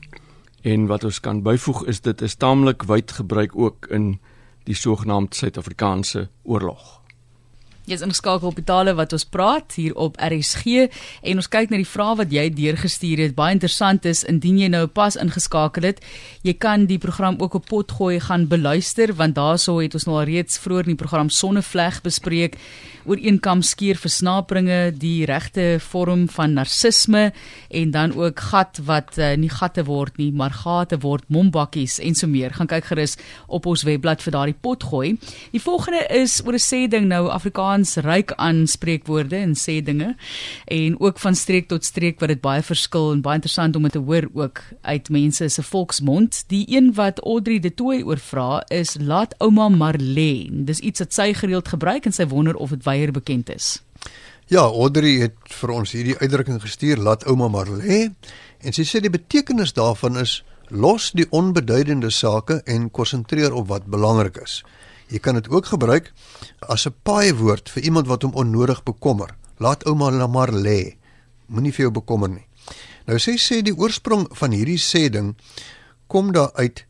en 0.63 0.87
wat 0.87 1.05
ons 1.05 1.21
kan 1.21 1.43
byvoeg 1.43 1.85
is 1.87 2.01
dit 2.05 2.23
is 2.23 2.37
taamlik 2.37 2.85
wyd 2.89 3.13
gebruik 3.13 3.57
ook 3.57 3.89
in 3.91 4.19
die 4.69 4.77
sogenaamde 4.77 5.35
Suid-Afrikaanse 5.35 6.29
oorlog. 6.43 6.98
Jy 7.89 7.97
is 7.97 8.03
ingeskakel 8.05 8.51
op 8.51 8.59
Itale 8.61 8.93
wat 8.99 9.15
ons 9.17 9.23
praat 9.25 9.73
hier 9.79 9.95
op 9.97 10.19
RSG 10.21 10.91
en 11.25 11.39
ons 11.41 11.47
kyk 11.49 11.71
na 11.73 11.79
die 11.81 11.89
vrae 11.89 12.19
wat 12.19 12.35
jy 12.35 12.43
deurgestuur 12.53 13.23
het. 13.23 13.33
Baie 13.39 13.57
interessant 13.57 14.05
is 14.11 14.21
indien 14.29 14.59
jy 14.61 14.69
nou 14.75 14.83
pas 14.93 15.17
ingeskakel 15.17 15.87
het, 15.89 16.03
jy 16.45 16.53
kan 16.61 16.85
die 16.91 16.99
program 17.01 17.39
ook 17.41 17.57
op 17.57 17.71
potgooi 17.71 18.19
gaan 18.27 18.45
beluister 18.51 19.15
want 19.17 19.39
daarso 19.41 19.79
het 19.81 19.97
ons 19.97 20.05
nou 20.05 20.19
al 20.19 20.29
reeds 20.29 20.61
vroeër 20.61 20.91
in 20.91 20.99
die 20.99 21.01
program 21.01 21.33
Sonnevleg 21.33 22.03
bespreek 22.05 22.61
oor 23.09 23.17
eenkam 23.25 23.63
skeer 23.65 23.97
versnaperinge, 23.97 24.93
die 25.01 25.25
regte 25.29 25.79
vorm 25.81 26.27
van 26.29 26.59
narcisme 26.59 27.31
en 27.73 27.93
dan 27.95 28.13
ook 28.13 28.43
gat 28.51 28.83
wat 28.85 29.17
uh, 29.17 29.33
nie 29.41 29.49
gatte 29.49 29.87
word 29.89 30.19
nie, 30.21 30.29
maar 30.37 30.53
gate 30.53 30.99
word 31.01 31.25
mombakkies 31.33 31.97
en 32.05 32.19
so 32.19 32.29
meer. 32.29 32.53
Gaan 32.53 32.69
kyk 32.69 32.91
gerus 32.91 33.17
op 33.47 33.65
ons 33.71 33.87
webblad 33.89 34.21
vir 34.25 34.37
daardie 34.37 34.59
potgooi. 34.61 35.15
Die 35.55 35.63
volgende 35.63 36.05
is 36.21 36.43
oor 36.45 36.59
'n 36.59 36.67
sê 36.69 36.85
ding 36.85 37.09
nou 37.09 37.31
Afrikaans 37.33 37.78
Afrikaans 37.79 37.97
ryk 38.03 38.33
aan 38.37 38.67
spreekwoorde 38.67 39.37
en 39.37 39.55
sê 39.55 39.79
dinge 39.83 40.17
en 40.67 40.97
ook 41.01 41.19
van 41.19 41.35
streek 41.35 41.69
tot 41.69 41.85
streek 41.85 42.19
wat 42.21 42.29
dit 42.29 42.41
baie 42.41 42.63
verskil 42.63 43.13
en 43.13 43.21
baie 43.23 43.39
interessant 43.39 43.77
om 43.77 43.83
dit 43.87 43.93
te 43.93 44.03
hoor 44.03 44.27
ook 44.35 44.63
uit 44.83 45.09
mense 45.11 45.49
se 45.49 45.63
volksmond. 45.63 46.43
Die 46.49 46.65
een 46.67 46.95
wat 46.95 47.21
Audrey 47.23 47.61
de 47.61 47.71
Tooi 47.75 48.03
oorvra 48.03 48.65
is 48.69 48.97
laat 48.99 49.35
ouma 49.39 49.69
maar 49.69 49.99
lê. 49.99 50.49
Dis 50.51 50.81
iets 50.81 50.99
wat 50.99 51.15
sy 51.15 51.33
gereeld 51.35 51.69
gebruik 51.69 52.07
en 52.07 52.13
sy 52.13 52.27
wonder 52.27 52.57
of 52.57 52.75
dit 52.75 52.83
weier 52.85 53.13
bekend 53.13 53.51
is. 53.55 53.79
Ja, 54.49 54.65
Audrey 54.67 55.21
het 55.23 55.39
vir 55.61 55.71
ons 55.71 55.93
hierdie 55.95 56.19
uitdrukking 56.19 56.61
gestuur 56.61 56.99
laat 56.99 57.27
ouma 57.31 57.49
maar 57.49 57.71
lê 57.71 58.09
en 58.59 58.75
sy 58.75 58.83
sê 58.83 58.99
die 59.01 59.13
betekenis 59.13 59.77
daarvan 59.77 60.19
is 60.19 60.41
los 60.69 61.13
die 61.15 61.29
onbeduidende 61.31 62.11
sake 62.11 62.59
en 62.67 62.91
konsentreer 62.91 63.55
op 63.55 63.71
wat 63.71 63.87
belangrik 63.87 64.43
is. 64.43 64.65
Jy 65.09 65.19
kan 65.19 65.35
dit 65.35 65.49
ook 65.49 65.67
gebruik 65.67 66.13
as 66.61 66.87
'n 66.87 66.95
paai 67.03 67.33
woord 67.33 67.71
vir 67.71 67.83
iemand 67.83 68.07
wat 68.07 68.23
hom 68.23 68.35
onnodig 68.35 68.83
bekommer. 68.83 69.37
Laat 69.59 69.85
ouma 69.85 70.27
maar 70.27 70.53
lê. 70.53 70.97
Moenie 71.47 71.73
vir 71.73 71.83
jou 71.83 71.93
bekommer 71.93 72.29
nie. 72.29 72.47
Nou 73.07 73.17
sê 73.19 73.39
sê 73.39 73.63
die 73.63 73.77
oorsprong 73.77 74.29
van 74.37 74.53
hierdie 74.53 74.79
sê 74.79 75.09
ding 75.09 75.37
kom 76.07 76.33
daar 76.33 76.53
uit 76.55 76.85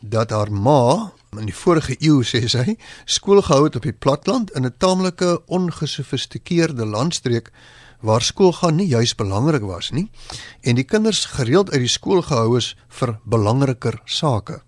dat 0.00 0.30
haar 0.30 0.52
ma 0.52 1.12
in 1.38 1.48
die 1.48 1.56
vorige 1.56 1.96
eeu 2.00 2.22
sê 2.22 2.44
sy 2.48 2.76
skool 3.06 3.40
gehou 3.42 3.64
het 3.64 3.76
op 3.76 3.86
die 3.88 3.96
platland 3.96 4.50
in 4.50 4.66
'n 4.66 4.76
taamlike 4.78 5.40
ongesofistikeerde 5.46 6.84
landstreek 6.84 7.50
waar 8.00 8.22
skoolgaan 8.22 8.76
nie 8.76 8.86
juis 8.86 9.14
belangrik 9.14 9.62
was 9.62 9.90
nie 9.90 10.10
en 10.60 10.76
die 10.76 10.84
kinders 10.84 11.24
gereeld 11.24 11.70
uit 11.72 11.80
die 11.80 11.96
skool 11.96 12.22
gehou 12.22 12.56
is 12.56 12.76
vir 12.88 13.18
belangriker 13.24 14.00
sake. 14.04 14.60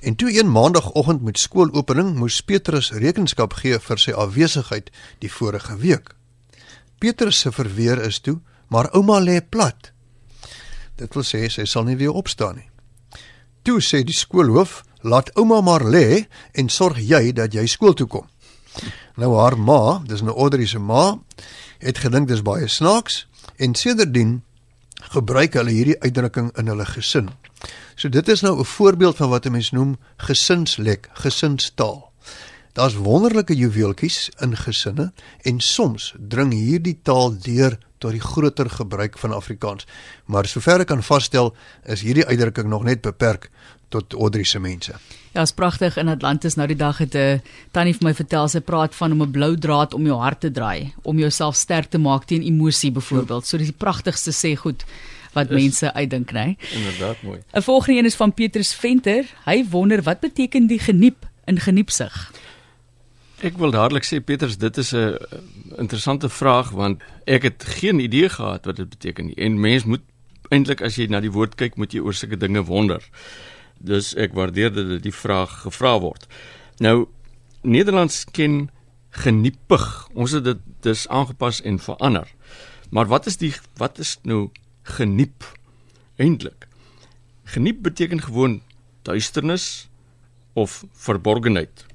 En 0.00 0.14
toe 0.16 0.38
een 0.38 0.50
maandagooggend 0.50 1.22
met 1.22 1.38
skoolopening 1.38 2.14
moes 2.16 2.40
Petrus 2.40 2.92
rekenskap 2.92 3.52
gee 3.52 3.78
vir 3.78 3.98
sy 4.00 4.12
afwesigheid 4.16 4.88
die 5.20 5.32
vorige 5.32 5.76
week. 5.76 6.14
Petrus 6.98 7.40
se 7.40 7.52
verweer 7.52 8.00
is 8.04 8.20
toe, 8.20 8.38
maar 8.68 8.88
ouma 8.96 9.20
lê 9.20 9.40
plat. 9.48 9.92
Dit 10.96 11.14
wil 11.14 11.24
sê 11.24 11.48
sy 11.52 11.66
sal 11.68 11.84
nie 11.84 11.98
weer 12.00 12.16
opstaan 12.16 12.56
nie. 12.56 12.68
Toe 13.62 13.80
sê 13.84 14.00
die 14.04 14.16
skoolhoof, 14.16 14.80
laat 15.04 15.32
ouma 15.36 15.60
maar 15.60 15.84
lê 15.84 16.24
en 16.56 16.68
sorg 16.72 17.00
jy 17.00 17.32
dat 17.36 17.52
jy 17.54 17.66
skool 17.68 17.92
toe 17.92 18.08
kom. 18.08 18.28
Nou 19.20 19.34
haar 19.36 19.58
ma, 19.58 20.00
dis 20.06 20.22
'n 20.22 20.28
Audrey 20.28 20.66
se 20.66 20.78
ma, 20.78 21.18
het 21.78 21.98
gedink 21.98 22.28
dis 22.28 22.42
baie 22.42 22.68
snaaks 22.68 23.26
en 23.56 23.74
sedertdien 23.74 24.42
gebruik 25.12 25.54
hulle 25.54 25.70
hierdie 25.70 26.00
uitdrukking 26.00 26.56
in 26.56 26.66
hulle 26.66 26.86
gesin. 26.86 27.28
So 28.00 28.08
dit 28.08 28.28
is 28.28 28.40
nou 28.40 28.58
'n 28.58 28.64
voorbeeld 28.64 29.16
van 29.16 29.28
wat 29.28 29.44
'n 29.46 29.50
mens 29.50 29.70
noem 29.70 29.98
gesinslek, 30.16 31.08
gesinstaal. 31.12 32.12
Daar's 32.72 32.94
wonderlike 32.94 33.56
juweeltjies 33.56 34.30
in 34.38 34.56
gesinne 34.56 35.12
en 35.42 35.60
soms 35.60 36.14
dring 36.28 36.52
hierdie 36.52 36.98
taal 37.02 37.38
deur 37.38 37.78
tot 37.98 38.10
die 38.10 38.20
groter 38.20 38.70
gebruik 38.70 39.18
van 39.18 39.32
Afrikaans. 39.32 39.86
Maar 40.24 40.46
sover 40.46 40.80
ek 40.80 40.86
kan 40.86 41.02
vasstel, 41.02 41.54
is 41.84 42.00
hierdie 42.00 42.26
uitdrukking 42.26 42.68
nog 42.68 42.82
net 42.82 43.00
beperk 43.00 43.50
tot 43.88 44.12
Audrey 44.12 44.44
se 44.44 44.58
mense. 44.58 44.92
Ja, 45.32 45.42
is 45.42 45.52
pragtig 45.52 45.96
in 45.96 46.08
Atlantis 46.08 46.54
nou 46.54 46.66
die 46.66 46.76
dag 46.76 46.98
het 46.98 47.14
'n 47.14 47.18
uh, 47.18 47.38
tannie 47.70 47.94
vir 47.94 48.04
my 48.04 48.14
vertel 48.14 48.48
sy 48.48 48.60
praat 48.60 48.94
van 48.94 49.12
om 49.12 49.22
'n 49.22 49.30
blou 49.30 49.58
draad 49.58 49.94
om 49.94 50.06
jou 50.06 50.18
hart 50.18 50.40
te 50.40 50.50
draai, 50.50 50.92
om 51.02 51.18
jouself 51.18 51.54
sterk 51.54 51.90
te 51.90 51.98
maak 51.98 52.24
teen 52.24 52.42
emosie 52.42 52.92
byvoorbeeld. 52.92 53.46
So 53.46 53.58
dis 53.58 53.66
die 53.66 53.76
pragtigste 53.78 54.30
sê 54.32 54.56
goed 54.56 54.84
wat 55.32 55.50
is, 55.50 55.62
mense 55.62 55.92
uitdink, 55.92 56.32
né? 56.32 56.56
Inderdaad 56.72 57.22
mooi. 57.22 57.38
'n 57.52 57.62
Volgende 57.62 57.98
een 57.98 58.04
is 58.04 58.14
van 58.14 58.34
Petrus 58.34 58.74
Venter. 58.74 59.24
Hy 59.44 59.64
wonder 59.70 60.02
wat 60.02 60.20
beteken 60.20 60.66
die 60.66 60.78
geniep 60.78 61.28
in 61.44 61.60
geniepsig. 61.60 62.32
Ek 63.40 63.56
wil 63.56 63.70
dadelik 63.70 64.04
sê 64.04 64.20
Petrus, 64.20 64.58
dit 64.58 64.76
is 64.76 64.92
'n 64.92 65.16
interessante 65.76 66.28
vraag 66.28 66.70
want 66.70 67.02
ek 67.24 67.42
het 67.42 67.64
geen 67.64 67.98
idee 67.98 68.28
gehad 68.28 68.64
wat 68.64 68.76
dit 68.76 68.88
beteken 68.88 69.26
nie. 69.26 69.34
En 69.34 69.60
mens 69.60 69.84
moet 69.84 70.02
eintlik 70.48 70.80
as 70.80 70.96
jy 70.96 71.06
na 71.06 71.20
die 71.20 71.30
woord 71.30 71.54
kyk, 71.54 71.76
moet 71.76 71.92
jy 71.92 72.00
oor 72.00 72.14
sulke 72.14 72.36
dinge 72.36 72.64
wonder. 72.64 73.02
Dus 73.78 74.14
ek 74.14 74.32
waardeer 74.32 74.72
dat 74.72 74.88
dit 74.88 75.02
die 75.02 75.14
vraag 75.14 75.60
gevra 75.60 76.00
word. 76.00 76.26
Nou 76.78 77.08
Nederlands 77.62 78.24
ken 78.24 78.70
geniepig. 79.10 80.08
Ons 80.14 80.30
het 80.30 80.44
dit 80.44 80.58
dis 80.80 81.08
aangepas 81.08 81.62
en 81.62 81.78
verander. 81.78 82.28
Maar 82.90 83.06
wat 83.06 83.26
is 83.26 83.36
die 83.36 83.54
wat 83.76 83.98
is 83.98 84.18
nou 84.22 84.50
geniep. 84.90 85.46
Eintlik. 86.16 86.68
Geniep 87.44 87.82
beteken 87.82 88.22
gewoon 88.22 88.60
duisternis 89.02 89.88
of 90.52 90.84
verborgenheid. 90.92 91.86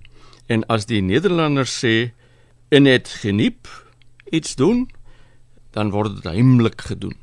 En 0.45 0.65
as 0.65 0.85
die 0.85 1.01
Nederlanders 1.01 1.73
sê 1.85 2.11
in 2.69 2.85
het 2.85 3.09
geniep 3.21 3.67
iets 4.29 4.55
doen, 4.55 4.89
dan 5.71 5.91
word 5.91 6.15
dit 6.15 6.23
heimlik 6.23 6.81
gedoen. 6.81 7.15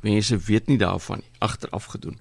Mense 0.00 0.36
weet 0.36 0.66
nie 0.66 0.78
daarvan 0.78 1.22
nie, 1.22 1.30
agteraf 1.38 1.84
gedoen. 1.94 2.18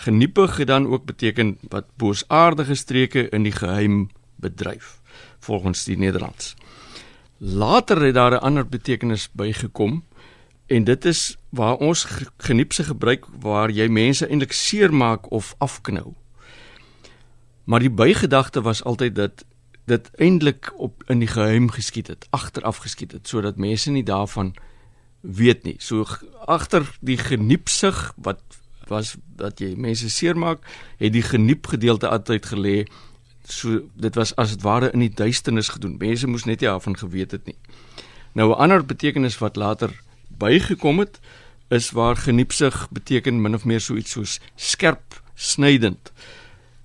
Geniepig 0.00 0.56
het 0.56 0.66
dan 0.66 0.86
ook 0.86 1.04
beteken 1.04 1.58
wat 1.68 1.88
boosaardige 1.96 2.74
streke 2.74 3.28
in 3.28 3.42
die 3.42 3.52
geheim 3.52 4.08
bedryf 4.40 5.00
volgens 5.38 5.84
die 5.84 5.98
Nederlands. 5.98 6.54
Later 7.36 8.02
het 8.02 8.14
daar 8.14 8.32
'n 8.32 8.44
ander 8.44 8.68
betekenis 8.68 9.28
bygekom 9.32 10.04
en 10.70 10.84
dit 10.84 11.04
is 11.04 11.36
waar 11.48 11.76
ons 11.76 12.06
geniepse 12.36 12.84
gebruik 12.84 13.26
waar 13.42 13.70
jy 13.74 13.88
mense 13.90 14.26
eintlik 14.26 14.52
seermaak 14.54 15.30
of 15.30 15.54
afknou. 15.58 16.12
Maar 17.64 17.82
die 17.82 17.90
bygedagte 17.90 18.62
was 18.62 18.82
altyd 18.84 19.14
dat 19.14 19.44
dit 19.90 20.10
eintlik 20.14 20.70
op 20.76 21.02
in 21.10 21.18
die 21.18 21.28
geheim 21.28 21.70
geskied 21.74 22.06
het, 22.06 22.26
agteraf 22.30 22.76
geskied 22.86 23.12
het 23.12 23.28
sodat 23.28 23.58
mense 23.58 23.90
nie 23.90 24.06
daarvan 24.06 24.54
weet 25.20 25.66
nie. 25.66 25.74
So 25.78 26.06
agter 26.46 26.86
die 27.00 27.18
geniepsig 27.18 28.12
wat 28.16 28.40
was 28.90 29.16
dat 29.36 29.58
jy 29.62 29.74
mense 29.78 30.10
seermaak, 30.10 30.62
het 30.98 31.12
die 31.14 31.22
geniep 31.22 31.66
gedeelte 31.66 32.08
altyd 32.08 32.46
gelê 32.46 32.76
so 33.50 33.82
dit 33.94 34.14
was 34.14 34.34
as 34.38 34.54
dit 34.54 34.62
ware 34.62 34.92
in 34.94 35.02
die 35.02 35.14
duisternis 35.14 35.72
gedoen. 35.74 35.98
Mense 35.98 36.30
moes 36.30 36.46
net 36.46 36.60
nie 36.60 36.68
daarvan 36.68 36.96
geweet 36.98 37.34
het 37.34 37.46
nie. 37.46 37.58
Nou 38.38 38.50
'n 38.50 38.62
ander 38.62 38.86
betekenis 38.86 39.38
wat 39.38 39.56
later 39.56 39.90
bygekom 40.40 41.02
het 41.02 41.20
is 41.70 41.90
waar 41.94 42.16
geniepsig 42.16 42.88
beteken 42.90 43.42
min 43.42 43.54
of 43.54 43.64
meer 43.64 43.80
so 43.80 43.94
iets 43.94 44.16
soos 44.16 44.38
skerp, 44.56 45.20
snydend. 45.34 46.12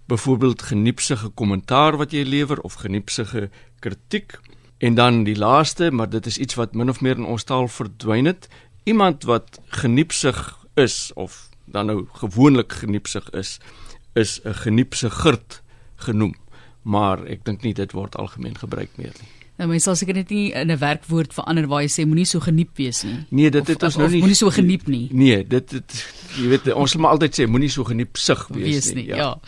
Byvoorbeeld 0.06 0.62
geniepsige 0.62 1.32
kommentaar 1.34 1.98
wat 1.98 2.14
jy 2.14 2.22
lewer 2.28 2.62
of 2.62 2.78
geniepsige 2.84 3.50
kritiek. 3.82 4.38
En 4.78 4.94
dan 4.94 5.24
die 5.26 5.38
laaste, 5.38 5.90
maar 5.92 6.10
dit 6.10 6.26
is 6.26 6.38
iets 6.38 6.60
wat 6.60 6.76
min 6.76 6.90
of 6.90 7.02
meer 7.02 7.18
in 7.18 7.26
ons 7.26 7.44
taal 7.44 7.68
verdwyn 7.68 8.30
het, 8.30 8.50
iemand 8.84 9.24
wat 9.26 9.60
geniepsig 9.82 10.68
is 10.76 11.12
of 11.16 11.50
dan 11.66 11.90
nou 11.90 12.06
gewoonlik 12.22 12.74
geniepsig 12.84 13.30
is, 13.34 13.58
is 14.14 14.40
'n 14.44 14.54
geniepsigerd 14.54 15.64
genoem 15.96 16.36
maar 16.86 17.24
ek 17.26 17.42
dink 17.48 17.66
nie 17.66 17.74
dit 17.74 17.96
word 17.98 18.16
algemeen 18.22 18.58
gebruik 18.62 18.94
meer 19.02 19.16
nie. 19.18 19.32
Nou 19.56 19.70
mens 19.70 19.86
sal 19.88 19.96
seker 19.96 20.18
net 20.18 20.30
nie 20.30 20.52
in 20.52 20.72
'n 20.72 20.78
werkwoord 20.78 21.34
verander 21.34 21.68
waar 21.68 21.82
jy 21.82 21.90
sê 21.90 22.06
moenie 22.06 22.26
so 22.26 22.40
geniep 22.40 22.76
wees 22.76 23.04
nie. 23.04 23.26
Nee, 23.30 23.52
dit 23.52 23.68
het 23.68 23.84
ons 23.84 23.96
nou 23.96 24.10
nie 24.10 24.20
moenie 24.20 24.36
so 24.36 24.50
geniep 24.50 24.88
nie. 24.88 25.08
Nee, 25.12 25.48
dit 25.48 25.70
dit 25.70 26.06
jy 26.36 26.48
weet 26.48 26.74
ons 26.74 26.92
sal 26.92 27.02
maar 27.02 27.12
altyd 27.12 27.40
sê 27.40 27.48
moenie 27.48 27.70
so 27.70 27.84
geniep 27.84 28.18
sig 28.18 28.48
wees, 28.48 28.64
wees 28.64 28.86
nie. 28.94 28.96
nie. 28.96 29.06
Ja. 29.06 29.16
ja. 29.16 29.40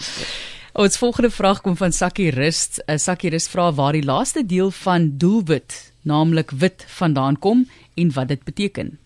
Ons 0.78 0.98
volgende 0.98 1.30
vraag 1.30 1.62
kom 1.62 1.76
van 1.78 1.92
Sakkie 1.92 2.30
Rust. 2.30 2.82
'n 2.88 3.00
Sakkie 3.00 3.30
Rust 3.30 3.50
vra 3.50 3.74
waar 3.74 3.94
die 3.94 4.04
laaste 4.04 4.46
deel 4.46 4.72
van 4.72 5.18
doelwit, 5.18 5.92
naamlik 6.02 6.52
wit, 6.52 6.86
vandaan 6.88 7.40
kom 7.40 7.68
en 7.96 8.14
wat 8.14 8.28
dit 8.28 8.44
beteken. 8.44 8.98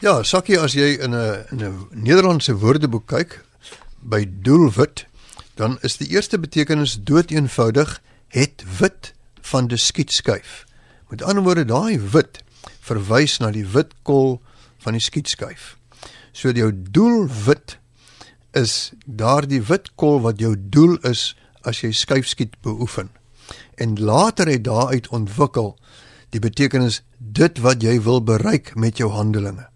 Ja, 0.00 0.22
Sakkie, 0.22 0.58
as 0.58 0.72
jy 0.72 0.98
in 1.00 1.14
'n 1.14 1.44
in 1.50 1.64
'n 1.64 1.86
Nederlandse 1.90 2.54
woordeboek 2.54 3.06
kyk 3.06 3.44
by 4.00 4.26
doelwit, 4.42 5.06
dan 5.54 5.78
is 5.80 5.96
die 5.96 6.08
eerste 6.08 6.38
betekenis 6.38 6.98
doeteenvoudig 7.02 8.00
het 8.28 8.64
wit 8.78 9.14
van 9.50 9.68
die 9.70 9.78
skietskyf. 9.80 10.64
Met 11.10 11.22
ander 11.22 11.44
woorde 11.46 11.64
daai 11.68 11.98
wit 11.98 12.42
verwys 12.86 13.38
na 13.38 13.52
die 13.54 13.66
wit 13.66 13.94
kol 14.02 14.40
van 14.82 14.96
die 14.98 15.02
skietskyf. 15.02 15.74
So 16.32 16.52
jou 16.52 16.72
doel 16.74 17.26
wit 17.46 17.78
is 18.56 18.92
daardie 19.04 19.62
wit 19.68 19.92
kol 20.00 20.20
wat 20.24 20.40
jou 20.42 20.54
doel 20.56 20.96
is 21.08 21.34
as 21.66 21.82
jy 21.82 21.92
skuifskiet 21.92 22.58
beoefen. 22.62 23.10
En 23.78 23.98
later 24.00 24.48
het 24.50 24.64
daaruit 24.64 25.08
ontwikkel 25.14 25.74
die 26.34 26.42
betekenis 26.42 27.02
dit 27.18 27.58
wat 27.64 27.82
jy 27.84 27.98
wil 28.02 28.22
bereik 28.24 28.74
met 28.74 28.98
jou 28.98 29.10
handelinge. 29.14 29.68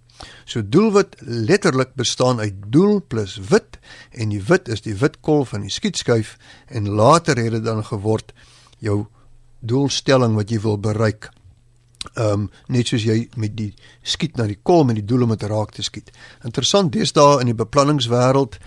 So 0.44 0.62
doelwit 0.66 1.16
letterlik 1.20 1.94
bestaan 1.94 2.40
uit 2.40 2.56
doel 2.74 3.00
plus 3.06 3.38
wit 3.50 3.78
en 4.10 4.34
die 4.34 4.42
wit 4.42 4.68
is 4.68 4.82
die 4.84 4.96
wit 4.98 5.20
kol 5.24 5.44
van 5.48 5.64
die 5.64 5.72
skietskuif 5.72 6.36
en 6.68 6.88
later 6.88 7.38
het 7.38 7.54
dit 7.56 7.64
dan 7.64 7.84
geword 7.86 8.34
jou 8.78 9.06
doelstelling 9.60 10.34
wat 10.34 10.50
jy 10.50 10.60
wil 10.60 10.78
bereik. 10.78 11.30
Ehm 12.14 12.32
um, 12.32 12.50
net 12.68 12.88
soos 12.88 13.04
jy 13.04 13.28
met 13.36 13.56
die 13.56 13.74
skiet 14.02 14.36
na 14.36 14.46
die 14.48 14.58
kol 14.62 14.84
met 14.84 14.96
die 14.96 15.04
doel 15.04 15.26
om 15.26 15.34
dit 15.34 15.42
raak 15.42 15.74
te 15.76 15.82
skiet. 15.82 16.10
Interessant 16.44 16.96
daar 17.12 17.40
in 17.40 17.46
die 17.46 17.54
beplanningswêreld 17.54 18.58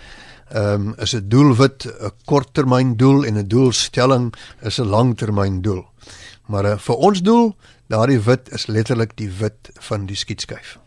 ehm 0.50 0.88
um, 0.88 0.94
is 0.98 1.14
'n 1.14 1.28
doelwit 1.28 1.86
'n 1.86 2.12
korttermyndoel 2.24 3.24
en 3.24 3.38
'n 3.38 3.48
doelstelling 3.48 4.34
is 4.62 4.78
'n 4.78 4.86
langtermyndoel. 4.86 5.84
Maar 6.46 6.64
uh, 6.64 6.78
vir 6.78 6.94
ons 6.94 7.22
doel, 7.22 7.56
daardie 7.88 8.20
wit 8.20 8.52
is 8.52 8.66
letterlik 8.66 9.16
die 9.16 9.30
wit 9.30 9.70
van 9.80 10.06
die 10.06 10.16
skietskuif. 10.16 10.78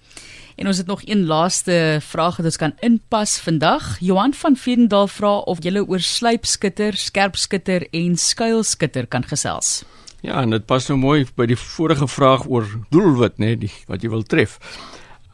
En 0.58 0.66
ons 0.68 0.78
het 0.78 0.88
nog 0.88 1.02
een 1.06 1.26
laaste 1.26 1.98
vraag 2.02 2.38
wat 2.38 2.46
ons 2.50 2.58
kan 2.58 2.74
inpas 2.80 3.38
vandag. 3.40 4.00
Johan 4.00 4.34
van 4.34 4.56
Vierendal 4.58 5.08
vra 5.08 5.36
of 5.46 5.62
jy 5.62 5.76
oor 5.78 6.02
sluipskitter, 6.02 6.98
skerpskitter 6.98 7.86
en 7.94 8.16
skuilskitter 8.18 9.06
kan 9.06 9.24
gesels. 9.24 9.84
Ja, 10.26 10.42
en 10.42 10.50
dit 10.50 10.66
pas 10.66 10.88
nou 10.90 10.98
mooi 10.98 11.28
by 11.38 11.46
die 11.46 11.60
vorige 11.62 12.08
vraag 12.10 12.48
oor 12.50 12.66
doelwit, 12.90 13.38
nê, 13.38 13.54
nee, 13.54 13.84
wat 13.86 14.02
jy 14.02 14.10
wil 14.10 14.26
tref. 14.26 14.58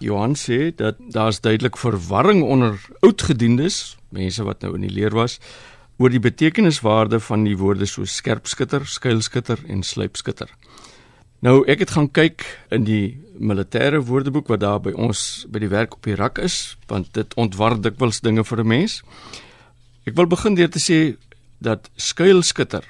Johan 0.03 0.35
sê 0.35 0.73
dat 0.75 0.99
daar's 0.99 1.39
duidelik 1.39 1.79
verwarring 1.79 2.43
onder 2.43 2.75
oudgediendes, 2.99 3.95
mense 4.11 4.43
wat 4.43 4.59
nou 4.59 4.75
in 4.75 4.83
die 4.89 4.91
leer 4.91 5.15
was, 5.15 5.39
oor 6.03 6.11
die 6.11 6.19
betekeniswaarde 6.19 7.21
van 7.23 7.47
die 7.47 7.55
woorde 7.55 7.87
so 7.87 8.03
skerpskitter, 8.03 8.83
skuilskitter 8.83 9.63
en 9.71 9.87
sluipskitter. 9.87 10.51
Nou 11.43 11.65
ek 11.67 11.81
het 11.83 11.91
gaan 11.91 12.07
kyk 12.07 12.45
in 12.71 12.85
die 12.87 13.17
militêre 13.35 13.99
woordeboek 14.07 14.47
wat 14.47 14.61
daar 14.61 14.79
by 14.79 14.93
ons 14.95 15.43
by 15.51 15.59
die 15.59 15.71
werk 15.73 15.97
op 15.97 16.07
die 16.07 16.15
rak 16.15 16.39
is, 16.39 16.77
want 16.87 17.09
dit 17.17 17.33
ontwar 17.35 17.75
dikwels 17.83 18.21
dinge 18.23 18.45
vir 18.47 18.61
'n 18.63 18.67
mens. 18.67 19.03
Ek 20.07 20.15
wil 20.15 20.27
begin 20.27 20.55
deur 20.55 20.69
te 20.69 20.79
sê 20.79 21.17
dat 21.59 21.89
skuilskutter 21.97 22.83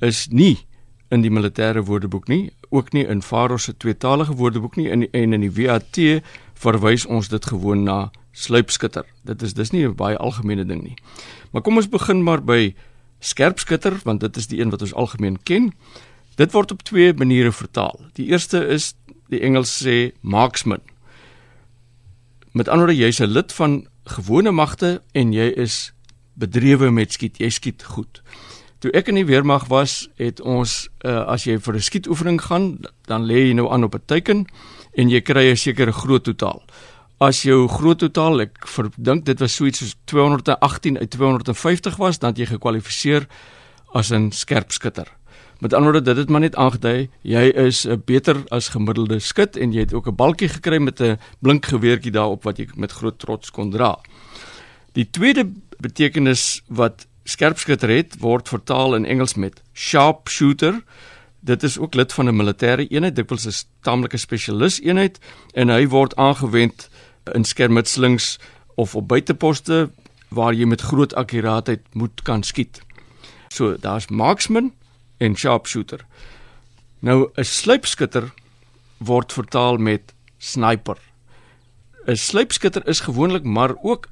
is 0.00 0.28
nie 0.30 0.64
in 1.10 1.20
die 1.20 1.30
militêre 1.30 1.84
woordeboek 1.84 2.28
nie, 2.28 2.52
ook 2.70 2.92
nie 2.92 3.04
in 3.04 3.22
Faro 3.22 3.56
se 3.56 3.76
tweetalige 3.76 4.32
woordeboek 4.32 4.76
nie 4.76 4.88
en 4.90 5.10
en 5.12 5.32
in 5.32 5.40
die 5.40 5.52
WAT 5.52 6.22
verwys 6.54 7.06
ons 7.06 7.28
dit 7.28 7.46
gewoon 7.46 7.84
na 7.84 8.10
sluipskutter. 8.32 9.04
Dit 9.24 9.42
is 9.42 9.52
dis 9.52 9.72
nie 9.72 9.84
'n 9.84 9.94
baie 9.94 10.16
algemene 10.16 10.64
ding 10.64 10.82
nie. 10.82 10.96
Maar 11.52 11.62
kom 11.62 11.76
ons 11.76 11.88
begin 11.88 12.22
maar 12.22 12.40
by 12.40 12.74
skerpskutter 13.20 14.00
want 14.04 14.20
dit 14.20 14.36
is 14.36 14.46
die 14.46 14.60
een 14.60 14.70
wat 14.70 14.82
ons 14.82 14.94
algemeen 14.94 15.38
ken. 15.42 15.74
Dit 16.38 16.52
word 16.54 16.70
op 16.70 16.82
twee 16.86 17.12
maniere 17.18 17.52
vertaal. 17.52 17.98
Die 18.14 18.28
eerste 18.30 18.60
is 18.70 18.92
die 19.32 19.40
Engels 19.42 19.72
sê 19.82 20.12
marksman. 20.22 20.84
Met 22.54 22.68
ander 22.68 22.86
woorde, 22.86 23.00
jy's 23.00 23.20
'n 23.20 23.32
lid 23.34 23.52
van 23.52 23.88
gewone 24.04 24.50
magte 24.50 25.02
en 25.12 25.32
jy 25.32 25.50
is 25.56 25.92
bedrewe 26.34 26.90
met 26.90 27.12
skiet. 27.12 27.38
Jy 27.38 27.50
skiet 27.50 27.82
goed. 27.82 28.22
Toe 28.78 28.92
ek 28.94 29.08
in 29.08 29.18
die 29.18 29.26
weermag 29.26 29.66
was, 29.66 30.08
het 30.16 30.40
ons 30.40 30.88
uh, 31.02 31.26
as 31.26 31.44
jy 31.44 31.58
vir 31.58 31.74
'n 31.74 31.82
skietoefening 31.82 32.40
gaan, 32.40 32.78
dan 33.06 33.26
lê 33.26 33.48
jy 33.48 33.52
nou 33.54 33.72
aan 33.72 33.84
op 33.84 33.94
'n 33.94 34.06
teiken 34.06 34.46
en 34.94 35.10
jy 35.10 35.20
kry 35.20 35.50
'n 35.50 35.56
sekere 35.56 35.92
groot 35.92 36.24
totaal. 36.24 36.62
As 37.18 37.42
jou 37.42 37.66
groot 37.68 37.98
totaal, 37.98 38.40
ek 38.40 38.66
verdink 38.66 39.24
dit 39.24 39.40
was 39.40 39.54
so 39.54 39.66
iets 39.66 39.78
soos 39.78 39.96
218 40.04 40.98
uit 40.98 41.10
250 41.10 41.96
was, 41.96 42.18
dan 42.18 42.30
het 42.30 42.38
jy 42.38 42.46
gekwalifiseer 42.46 43.26
as 43.92 44.12
'n 44.12 44.30
skerpskutter. 44.30 45.17
Met 45.58 45.72
ander 45.72 45.92
woorde, 45.92 46.06
dit 46.06 46.16
het 46.16 46.28
maar 46.30 46.40
net 46.40 46.56
aangedui 46.56 47.08
jy 47.26 47.48
is 47.50 47.86
'n 47.86 48.02
beter 48.04 48.44
as 48.48 48.68
gemiddelde 48.68 49.18
skut 49.18 49.56
en 49.56 49.72
jy 49.72 49.80
het 49.80 49.92
ook 49.92 50.06
'n 50.06 50.14
balkie 50.14 50.48
gekry 50.48 50.78
met 50.78 51.00
'n 51.00 51.18
blink 51.40 51.66
geweertjie 51.66 52.12
daarop 52.12 52.42
wat 52.42 52.58
jy 52.58 52.68
met 52.76 52.92
groot 52.92 53.18
trots 53.18 53.50
kon 53.50 53.70
dra. 53.70 53.98
Die 54.92 55.10
tweede 55.10 55.50
betekenis 55.80 56.62
wat 56.66 57.06
skerpskutter 57.24 57.88
het, 57.88 58.16
word 58.20 58.48
vertaal 58.48 58.94
in 58.94 59.04
Engels 59.04 59.34
met 59.34 59.62
sharp 59.74 60.28
shooter. 60.28 60.82
Dit 61.40 61.62
is 61.62 61.78
ook 61.78 61.94
lid 61.94 62.12
van 62.12 62.28
'n 62.28 62.36
militêre 62.36 62.88
eenheid, 62.88 63.16
dikwels 63.16 63.46
'n 63.46 63.66
taamlike 63.82 64.16
spesialis 64.16 64.80
eenheid 64.80 65.18
en 65.54 65.68
hy 65.68 65.86
word 65.86 66.16
aangewend 66.16 66.88
in 67.34 67.44
skermutselings 67.44 68.38
of 68.74 68.94
op 68.94 69.08
buiteposte 69.08 69.90
waar 70.28 70.54
jy 70.54 70.64
met 70.64 70.80
groot 70.80 71.14
akkuraatheid 71.14 71.80
moet 71.92 72.22
kan 72.22 72.42
skiet. 72.42 72.80
So, 73.48 73.76
daar's 73.80 74.08
marksman 74.08 74.72
en 75.18 75.36
sharpshooter. 75.36 76.06
Nou 77.00 77.30
'n 77.34 77.44
sluipskutter 77.44 78.32
word 78.98 79.32
vertaal 79.32 79.76
met 79.76 80.14
sniper. 80.38 80.98
'n 82.06 82.16
Sluipskutter 82.16 82.86
is 82.86 83.00
gewoonlik 83.00 83.44
maar 83.44 83.74
ook 83.82 84.08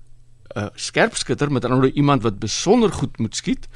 'n 0.55 0.71
skerpskutter 0.75 1.53
met 1.53 1.65
ander 1.65 1.79
woorde 1.79 1.97
iemand 1.97 2.23
wat 2.23 2.39
besonder 2.39 2.93
goed 2.93 3.19
moet 3.19 3.37
skiet, 3.37 3.69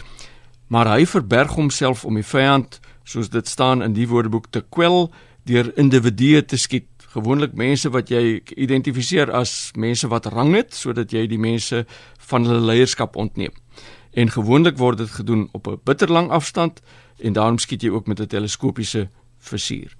maar 0.66 0.86
hy 0.86 1.06
verberg 1.06 1.52
homself 1.52 2.04
om 2.04 2.14
die 2.14 2.24
vyand, 2.24 2.80
soos 3.04 3.28
dit 3.28 3.48
staan 3.48 3.82
in 3.82 3.92
die 3.92 4.08
woordeboek 4.08 4.46
te 4.50 4.64
kwel 4.68 5.10
deur 5.44 5.72
individue 5.78 6.44
te 6.44 6.56
skiet, 6.56 6.86
gewoonlik 7.10 7.52
mense 7.58 7.90
wat 7.90 8.08
jy 8.08 8.40
identifiseer 8.54 9.32
as 9.34 9.72
mense 9.74 10.08
wat 10.08 10.26
rang 10.30 10.54
het 10.54 10.74
sodat 10.74 11.10
jy 11.12 11.26
die 11.26 11.38
mense 11.38 11.82
van 12.30 12.46
hulle 12.46 12.60
leierskap 12.60 13.16
ontneem. 13.16 13.52
En 14.10 14.30
gewoonlik 14.30 14.78
word 14.78 14.98
dit 14.98 15.10
gedoen 15.10 15.48
op 15.52 15.66
'n 15.66 15.80
bitterlang 15.84 16.30
afstand 16.30 16.80
en 17.18 17.32
daarom 17.32 17.58
skiet 17.58 17.82
jy 17.82 17.90
ook 17.90 18.06
met 18.06 18.20
'n 18.20 18.26
teleskopiese 18.26 19.08
visier. 19.38 19.96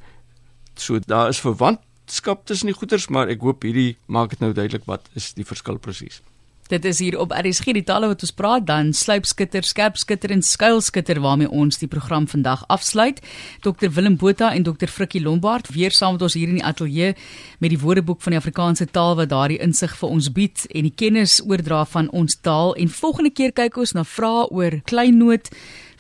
So 0.74 0.98
daar 0.98 1.28
is 1.28 1.40
verwantskap 1.40 2.46
tussen 2.46 2.66
die 2.66 2.76
goeters, 2.76 3.08
maar 3.08 3.28
ek 3.28 3.40
hoop 3.40 3.62
hierdie 3.62 3.96
maak 4.06 4.30
dit 4.30 4.38
nou 4.40 4.52
duidelik 4.52 4.84
wat 4.84 5.08
is 5.12 5.32
die 5.32 5.44
verskil 5.44 5.78
presies. 5.78 6.22
Dit 6.70 6.84
is 6.84 7.00
hier 7.02 7.16
op 7.18 7.32
RSG 7.34 7.72
die 7.74 7.82
talle 7.82 8.06
wat 8.06 8.20
ons 8.22 8.30
praat 8.38 8.62
dan 8.68 8.92
sluipskitter, 8.94 9.64
skerpskitter 9.66 10.30
en 10.30 10.42
skuilskitter 10.46 11.18
waarmee 11.18 11.50
ons 11.50 11.80
die 11.80 11.88
program 11.90 12.28
vandag 12.30 12.62
afsluit. 12.70 13.18
Dr 13.64 13.90
Willem 13.96 14.14
Botha 14.16 14.52
en 14.54 14.62
Dr 14.62 14.86
Frikkie 14.86 15.22
Lombard 15.22 15.66
weer 15.74 15.90
saam 15.90 16.14
met 16.14 16.22
ons 16.22 16.36
hier 16.38 16.46
in 16.46 16.60
die 16.60 16.64
ateljee 16.64 17.16
met 17.58 17.74
die 17.74 17.78
Woordeboek 17.80 18.22
van 18.22 18.36
die 18.36 18.38
Afrikaanse 18.38 18.86
taal 18.86 19.16
wat 19.18 19.32
daardie 19.32 19.58
insig 19.58 19.96
vir 19.98 20.14
ons 20.14 20.28
bied 20.36 20.62
en 20.70 20.86
die 20.86 20.94
kennis 20.94 21.40
oordra 21.42 21.82
van 21.90 22.06
ons 22.14 22.38
taal. 22.38 22.76
En 22.78 22.94
volgende 23.00 23.34
keer 23.34 23.50
kyk 23.50 23.80
ons 23.82 23.96
na 23.98 24.06
vrae 24.06 24.46
oor 24.54 24.78
kleinnoot 24.86 25.50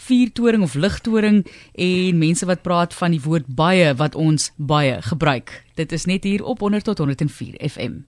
viertoring 0.06 0.62
of 0.62 0.78
ligtoring 0.78 1.42
en 1.74 2.22
mense 2.22 2.46
wat 2.46 2.62
praat 2.62 2.94
van 2.94 3.18
die 3.18 3.24
woord 3.26 3.50
baie 3.50 3.90
wat 3.98 4.14
ons 4.14 4.52
baie 4.54 5.02
gebruik. 5.10 5.50
Dit 5.74 5.90
is 5.90 6.06
net 6.06 6.30
hier 6.30 6.46
op 6.46 6.62
100 6.62 6.86
tot 6.92 7.02
104 7.02 7.58
FM. 7.58 8.04